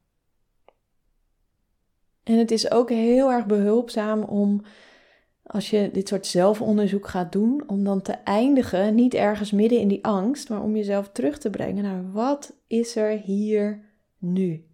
En 2.23 2.37
het 2.37 2.51
is 2.51 2.71
ook 2.71 2.89
heel 2.89 3.31
erg 3.31 3.45
behulpzaam 3.45 4.23
om, 4.23 4.61
als 5.43 5.69
je 5.69 5.89
dit 5.93 6.07
soort 6.07 6.25
zelfonderzoek 6.25 7.07
gaat 7.07 7.31
doen, 7.31 7.63
om 7.67 7.83
dan 7.83 8.01
te 8.01 8.13
eindigen, 8.13 8.95
niet 8.95 9.13
ergens 9.13 9.51
midden 9.51 9.79
in 9.79 9.87
die 9.87 10.05
angst, 10.05 10.49
maar 10.49 10.61
om 10.61 10.75
jezelf 10.75 11.09
terug 11.09 11.37
te 11.37 11.49
brengen 11.49 11.83
naar 11.83 12.11
wat 12.11 12.55
is 12.67 12.95
er 12.95 13.17
hier 13.17 13.83
nu? 14.17 14.67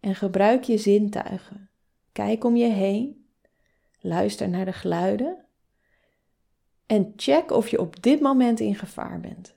En 0.00 0.14
gebruik 0.14 0.64
je 0.64 0.78
zintuigen. 0.78 1.70
Kijk 2.12 2.44
om 2.44 2.56
je 2.56 2.68
heen, 2.68 3.21
luister 4.02 4.48
naar 4.48 4.64
de 4.64 4.72
geluiden 4.72 5.36
en 6.86 7.12
check 7.16 7.50
of 7.50 7.68
je 7.68 7.80
op 7.80 8.02
dit 8.02 8.20
moment 8.20 8.60
in 8.60 8.74
gevaar 8.74 9.20
bent. 9.20 9.54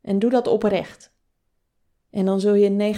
En 0.00 0.18
doe 0.18 0.30
dat 0.30 0.46
oprecht. 0.46 1.12
En 2.10 2.24
dan 2.24 2.40
zul 2.40 2.54
je 2.54 2.94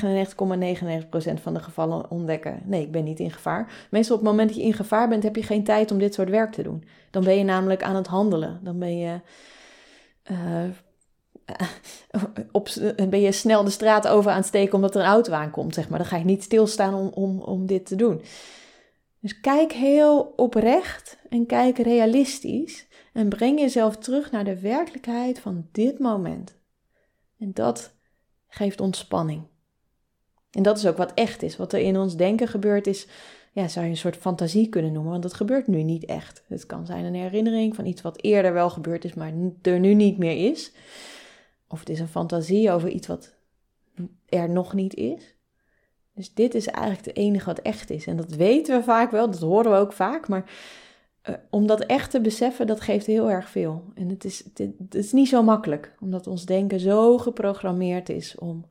99,99% 1.39 1.43
van 1.43 1.55
de 1.55 1.61
gevallen 1.61 2.11
ontdekken: 2.11 2.63
nee, 2.65 2.83
ik 2.83 2.93
ben 2.93 3.05
niet 3.05 3.21
in 3.21 3.31
gevaar. 3.31 3.87
Meestal 3.91 4.17
op 4.17 4.23
het 4.23 4.31
moment 4.31 4.49
dat 4.49 4.59
je 4.59 4.65
in 4.65 4.73
gevaar 4.73 5.09
bent, 5.09 5.23
heb 5.23 5.37
je 5.37 5.43
geen 5.43 5.65
tijd 5.65 5.91
om 5.91 5.99
dit 5.99 6.15
soort 6.15 6.31
werk 6.31 6.53
te 6.53 6.63
doen. 6.63 6.85
Dan 7.11 7.25
ben 7.25 7.39
je 7.39 7.45
namelijk 7.45 7.83
aan 7.83 7.97
het 7.97 8.07
handelen. 8.07 8.61
Dan 8.63 8.79
ben 8.79 8.99
je, 8.99 9.21
uh, 10.31 10.65
op, 12.53 12.69
ben 13.09 13.21
je 13.21 13.33
snel 13.33 13.65
de 13.65 13.71
straat 13.71 14.09
over 14.09 14.31
aan 14.31 14.37
het 14.37 14.47
steken 14.47 14.75
omdat 14.75 14.95
er 14.95 15.01
een 15.01 15.07
auto 15.07 15.33
aankomt, 15.33 15.75
zeg 15.75 15.89
maar. 15.89 15.99
Dan 15.99 16.09
ga 16.09 16.17
je 16.17 16.25
niet 16.25 16.43
stilstaan 16.43 16.95
om, 16.95 17.09
om, 17.09 17.41
om 17.41 17.67
dit 17.67 17.87
te 17.87 17.97
doen. 17.97 18.23
Dus 19.23 19.41
kijk 19.41 19.73
heel 19.73 20.33
oprecht 20.37 21.19
en 21.29 21.47
kijk 21.47 21.79
realistisch 21.79 22.87
en 23.13 23.29
breng 23.29 23.61
jezelf 23.61 23.97
terug 23.97 24.31
naar 24.31 24.45
de 24.45 24.61
werkelijkheid 24.61 25.39
van 25.39 25.69
dit 25.73 25.99
moment. 25.99 26.59
En 27.39 27.53
dat 27.53 27.95
geeft 28.49 28.81
ontspanning. 28.81 29.43
En 30.51 30.63
dat 30.63 30.79
is 30.79 30.87
ook 30.87 30.97
wat 30.97 31.15
echt 31.15 31.43
is. 31.43 31.57
Wat 31.57 31.73
er 31.73 31.81
in 31.81 31.99
ons 31.99 32.17
denken 32.17 32.49
gebeurt 32.49 32.87
is, 32.87 33.07
ja, 33.53 33.69
zou 33.69 33.85
je 33.85 33.91
een 33.91 33.97
soort 33.97 34.17
fantasie 34.17 34.69
kunnen 34.69 34.93
noemen, 34.93 35.11
want 35.11 35.23
dat 35.23 35.35
gebeurt 35.35 35.67
nu 35.67 35.83
niet 35.83 36.05
echt. 36.05 36.45
Het 36.49 36.67
kan 36.67 36.87
zijn 36.87 37.05
een 37.05 37.15
herinnering 37.15 37.75
van 37.75 37.87
iets 37.87 38.03
wat 38.03 38.23
eerder 38.23 38.53
wel 38.53 38.71
gebeurd 38.71 39.05
is, 39.05 39.15
maar 39.15 39.33
er 39.63 39.81
nu 39.81 39.95
niet 39.95 40.19
meer 40.19 40.51
is. 40.51 40.73
Of 41.69 41.79
het 41.79 41.89
is 41.89 42.01
een 42.01 42.09
fantasie 42.09 42.71
over 42.71 42.89
iets 42.89 43.07
wat 43.07 43.35
er 44.29 44.51
nog 44.51 44.73
niet 44.73 44.95
is. 44.95 45.35
Dus 46.15 46.35
dit 46.35 46.55
is 46.55 46.67
eigenlijk 46.67 47.07
het 47.07 47.17
enige 47.17 47.45
wat 47.45 47.59
echt 47.59 47.91
is. 47.91 48.07
En 48.07 48.17
dat 48.17 48.31
weten 48.31 48.79
we 48.79 48.85
vaak 48.85 49.11
wel, 49.11 49.31
dat 49.31 49.41
horen 49.41 49.71
we 49.71 49.77
ook 49.77 49.93
vaak, 49.93 50.29
maar 50.29 50.51
uh, 51.29 51.35
om 51.51 51.67
dat 51.67 51.81
echt 51.81 52.11
te 52.11 52.21
beseffen, 52.21 52.67
dat 52.67 52.81
geeft 52.81 53.07
heel 53.07 53.31
erg 53.31 53.49
veel. 53.49 53.85
En 53.95 54.09
het 54.09 54.25
is, 54.25 54.45
het, 54.55 54.95
is 54.95 55.13
niet 55.13 55.29
zo 55.29 55.43
makkelijk, 55.43 55.95
omdat 56.01 56.27
ons 56.27 56.45
denken 56.45 56.81
zo 56.81 57.19
geprogrammeerd 57.19 58.09
is 58.09 58.39
om 58.39 58.67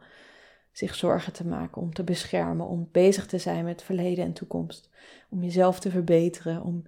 zich 0.72 0.96
zorgen 0.96 1.34
te 1.34 1.48
maken, 1.48 1.82
om 1.82 1.94
te 1.94 2.04
beschermen, 2.04 2.68
om 2.68 2.90
bezig 2.92 3.26
te 3.26 3.38
zijn 3.38 3.66
met 3.66 3.84
verleden 3.84 4.26
en 4.26 4.34
toekomst, 4.34 4.90
om 5.30 5.44
jezelf 5.44 5.80
te 5.80 5.90
verbeteren, 5.90 6.64
om 6.64 6.84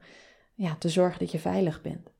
ja, 0.55 0.75
te 0.75 0.89
zorgen 0.89 1.19
dat 1.19 1.31
je 1.31 1.39
veilig 1.39 1.81
bent. 1.81 2.11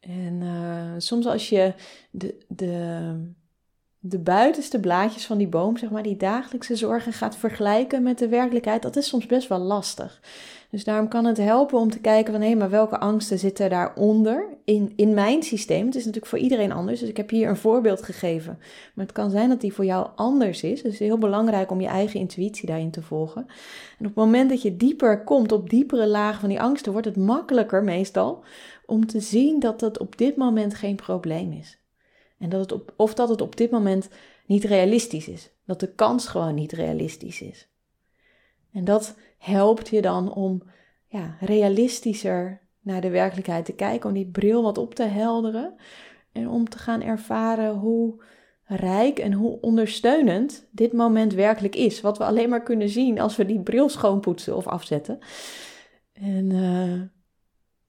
En 0.00 0.40
uh, 0.40 0.94
soms 0.98 1.26
als 1.26 1.48
je 1.48 1.74
de, 2.10 2.38
de, 2.48 3.32
de 4.00 4.18
buitenste 4.18 4.80
blaadjes 4.80 5.26
van 5.26 5.38
die 5.38 5.48
boom, 5.48 5.76
zeg 5.76 5.90
maar, 5.90 6.02
die 6.02 6.16
dagelijkse 6.16 6.76
zorgen 6.76 7.12
gaat 7.12 7.36
vergelijken 7.36 8.02
met 8.02 8.18
de 8.18 8.28
werkelijkheid, 8.28 8.82
dat 8.82 8.96
is 8.96 9.08
soms 9.08 9.26
best 9.26 9.48
wel 9.48 9.58
lastig. 9.58 10.20
Dus 10.70 10.84
daarom 10.84 11.08
kan 11.08 11.24
het 11.24 11.36
helpen 11.36 11.78
om 11.78 11.90
te 11.90 12.00
kijken 12.00 12.32
van 12.32 12.42
hé, 12.42 12.54
maar 12.54 12.70
welke 12.70 12.98
angsten 12.98 13.38
zitten 13.38 13.70
daaronder 13.70 14.46
in, 14.64 14.92
in 14.96 15.14
mijn 15.14 15.42
systeem. 15.42 15.86
Het 15.86 15.94
is 15.94 16.04
natuurlijk 16.04 16.30
voor 16.30 16.38
iedereen 16.38 16.72
anders, 16.72 17.00
dus 17.00 17.08
ik 17.08 17.16
heb 17.16 17.30
hier 17.30 17.48
een 17.48 17.56
voorbeeld 17.56 18.02
gegeven. 18.02 18.58
Maar 18.94 19.04
het 19.04 19.14
kan 19.14 19.30
zijn 19.30 19.48
dat 19.48 19.60
die 19.60 19.72
voor 19.72 19.84
jou 19.84 20.08
anders 20.14 20.62
is. 20.62 20.70
Dus 20.70 20.82
het 20.82 20.92
is 20.92 20.98
heel 20.98 21.18
belangrijk 21.18 21.70
om 21.70 21.80
je 21.80 21.86
eigen 21.86 22.20
intuïtie 22.20 22.66
daarin 22.66 22.90
te 22.90 23.02
volgen. 23.02 23.46
En 23.98 24.06
op 24.06 24.14
het 24.14 24.14
moment 24.14 24.50
dat 24.50 24.62
je 24.62 24.76
dieper 24.76 25.24
komt, 25.24 25.52
op 25.52 25.70
diepere 25.70 26.06
lagen 26.06 26.40
van 26.40 26.48
die 26.48 26.60
angsten, 26.60 26.92
wordt 26.92 27.06
het 27.06 27.16
makkelijker 27.16 27.84
meestal 27.84 28.44
om 28.86 29.06
te 29.06 29.20
zien 29.20 29.60
dat 29.60 29.80
het 29.80 29.98
op 29.98 30.18
dit 30.18 30.36
moment 30.36 30.74
geen 30.74 30.96
probleem 30.96 31.52
is. 31.52 31.77
En 32.38 32.48
dat 32.48 32.60
het 32.60 32.72
op, 32.72 32.92
of 32.96 33.14
dat 33.14 33.28
het 33.28 33.40
op 33.40 33.56
dit 33.56 33.70
moment 33.70 34.08
niet 34.46 34.64
realistisch 34.64 35.28
is. 35.28 35.50
Dat 35.64 35.80
de 35.80 35.92
kans 35.92 36.26
gewoon 36.26 36.54
niet 36.54 36.72
realistisch 36.72 37.40
is. 37.40 37.68
En 38.72 38.84
dat 38.84 39.16
helpt 39.38 39.88
je 39.88 40.02
dan 40.02 40.32
om 40.32 40.62
ja, 41.06 41.36
realistischer 41.40 42.60
naar 42.80 43.00
de 43.00 43.10
werkelijkheid 43.10 43.64
te 43.64 43.72
kijken, 43.72 44.08
om 44.08 44.14
die 44.14 44.30
bril 44.30 44.62
wat 44.62 44.78
op 44.78 44.94
te 44.94 45.02
helderen 45.02 45.74
en 46.32 46.48
om 46.48 46.68
te 46.68 46.78
gaan 46.78 47.02
ervaren 47.02 47.74
hoe 47.74 48.22
rijk 48.64 49.18
en 49.18 49.32
hoe 49.32 49.60
ondersteunend 49.60 50.68
dit 50.70 50.92
moment 50.92 51.32
werkelijk 51.32 51.76
is. 51.76 52.00
Wat 52.00 52.18
we 52.18 52.24
alleen 52.24 52.48
maar 52.48 52.62
kunnen 52.62 52.88
zien 52.88 53.20
als 53.20 53.36
we 53.36 53.46
die 53.46 53.60
bril 53.60 53.88
schoonpoetsen 53.88 54.56
of 54.56 54.66
afzetten. 54.66 55.18
En 56.12 56.50
uh, 56.50 57.02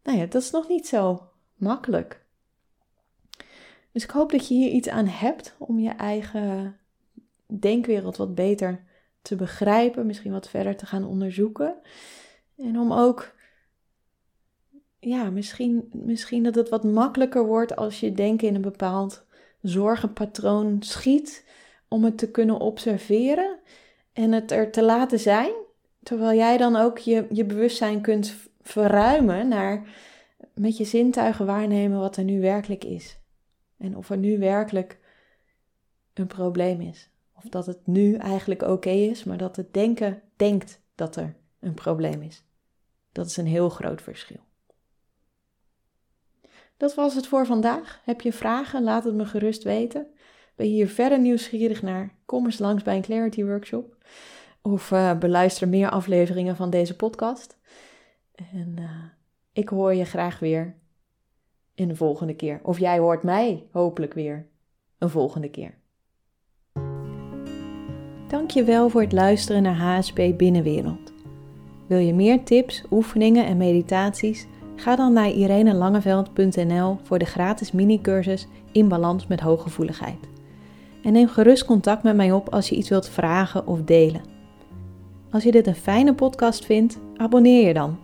nou 0.04 0.18
ja, 0.18 0.26
dat 0.26 0.42
is 0.42 0.52
nog 0.52 0.68
niet 0.68 0.88
zo 0.88 1.30
makkelijk. 1.56 2.26
Dus 4.00 4.08
ik 4.08 4.14
hoop 4.14 4.32
dat 4.32 4.48
je 4.48 4.54
hier 4.54 4.72
iets 4.72 4.88
aan 4.88 5.08
hebt 5.08 5.56
om 5.58 5.80
je 5.80 5.90
eigen 5.90 6.78
denkwereld 7.46 8.18
wat 8.18 8.36
beter 8.36 8.84
te 9.22 9.36
begrijpen, 9.36 10.06
misschien 10.06 10.32
wat 10.32 10.50
verder 10.50 10.76
te 10.76 10.86
gaan 10.86 11.06
onderzoeken. 11.06 11.76
En 12.58 12.80
om 12.80 12.94
ook, 12.94 13.34
ja, 15.00 15.30
misschien, 15.30 15.90
misschien 15.92 16.44
dat 16.44 16.56
het 16.56 16.70
wat 16.70 16.84
makkelijker 16.84 17.46
wordt 17.46 17.76
als 17.76 18.00
je 18.00 18.12
denken 18.12 18.48
in 18.48 18.56
een 18.56 18.62
bepaald 18.62 19.26
zorgenpatroon 19.62 20.78
schiet, 20.80 21.46
om 21.88 22.04
het 22.04 22.18
te 22.18 22.32
kunnen 22.32 22.60
observeren 22.60 23.60
en 24.14 24.32
het 24.32 24.52
er 24.52 24.72
te 24.72 24.84
laten 24.84 25.20
zijn, 25.20 25.52
terwijl 26.04 26.38
jij 26.38 26.58
dan 26.58 26.76
ook 26.76 26.98
je, 26.98 27.26
je 27.30 27.46
bewustzijn 27.46 28.02
kunt 28.02 28.36
verruimen 28.62 29.48
naar 29.48 29.88
met 30.54 30.78
je 30.78 30.86
zintuigen 30.86 31.46
waarnemen 31.46 32.00
wat 32.00 32.18
er 32.18 32.24
nu 32.24 32.42
werkelijk 32.42 32.84
is. 32.84 33.19
En 33.80 33.98
of 33.98 34.10
er 34.10 34.18
nu 34.18 34.40
werkelijk 34.40 35.00
een 36.14 36.28
probleem 36.28 36.82
is. 36.82 37.10
Of 37.36 37.44
dat 37.44 37.66
het 37.66 37.88
nu 37.88 38.16
eigenlijk 38.16 38.62
oké 38.62 38.90
is, 38.90 39.24
maar 39.24 39.38
dat 39.38 39.56
het 39.56 39.74
denken 39.74 40.22
denkt 40.36 40.82
dat 40.96 41.16
er 41.16 41.36
een 41.60 41.74
probleem 41.74 42.22
is. 42.22 42.44
Dat 43.12 43.26
is 43.26 43.38
een 43.38 43.48
heel 43.48 43.70
groot 43.70 44.02
verschil. 44.02 44.48
Dat 46.78 46.96
was 46.96 47.16
het 47.16 47.28
voor 47.28 47.46
vandaag. 47.46 48.02
Heb 48.04 48.22
je 48.22 48.34
vragen? 48.34 48.84
Laat 48.84 49.04
het 49.04 49.14
me 49.14 49.26
gerust 49.26 49.64
weten. 49.64 50.08
Ben 50.56 50.68
je 50.68 50.74
hier 50.74 50.90
verder 50.90 51.20
nieuwsgierig 51.20 51.82
naar? 51.82 52.16
Kom 52.26 52.46
eens 52.46 52.60
langs 52.60 52.84
bij 52.84 52.96
een 52.96 53.02
Clarity 53.02 53.44
Workshop. 53.46 53.98
Of 54.62 54.92
uh, 54.92 55.18
beluister 55.18 55.68
meer 55.68 55.90
afleveringen 55.90 56.56
van 56.56 56.70
deze 56.70 56.96
podcast. 56.96 57.58
En 58.36 58.76
uh, 58.80 59.04
ik 59.54 59.70
hoor 59.70 59.94
je 59.94 60.06
graag 60.06 60.40
weer 60.40 60.76
de 61.88 61.96
volgende 61.96 62.34
keer. 62.34 62.60
Of 62.64 62.80
jij 62.80 63.00
hoort 63.00 63.24
mij 63.24 63.64
hopelijk 63.72 64.14
weer 64.14 64.48
een 64.98 65.10
volgende 65.10 65.50
keer. 65.50 65.78
Dankjewel 68.28 68.90
voor 68.90 69.02
het 69.02 69.12
luisteren 69.12 69.64
naar 69.64 69.76
HSP 69.76 70.22
Binnenwereld. 70.38 71.14
Wil 71.88 71.98
je 71.98 72.14
meer 72.14 72.44
tips, 72.44 72.84
oefeningen 72.92 73.46
en 73.46 73.58
meditaties? 73.58 74.48
Ga 74.76 74.96
dan 74.96 75.14
naar 75.14 75.30
irenelangeveld.nl 75.30 76.98
voor 77.04 77.20
de 77.20 77.26
gratis 77.26 77.72
mini-cursus 77.72 78.48
In 78.72 78.88
Balans 78.88 79.28
met 79.28 79.40
Hooggevoeligheid. 79.40 80.30
En 81.04 81.14
neem 81.14 81.28
gerust 81.28 81.66
contact 81.66 82.04
met 82.04 82.16
mij 82.16 82.32
op 82.32 82.50
als 82.50 82.70
je 82.70 82.76
iets 82.76 82.90
wilt 82.90 83.10
vragen 83.10 83.68
of 83.68 83.84
delen. 83.84 84.22
Als 85.32 85.44
je 85.44 85.52
dit 85.52 85.68
een 85.68 85.76
fijne 85.76 86.14
podcast 86.14 86.66
vindt, 86.66 87.00
abonneer 87.16 87.68
je 87.68 87.74
dan 87.74 87.98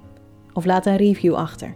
of 0.54 0.66
laat 0.66 0.86
een 0.86 0.98
review 0.98 1.34
achter. 1.34 1.76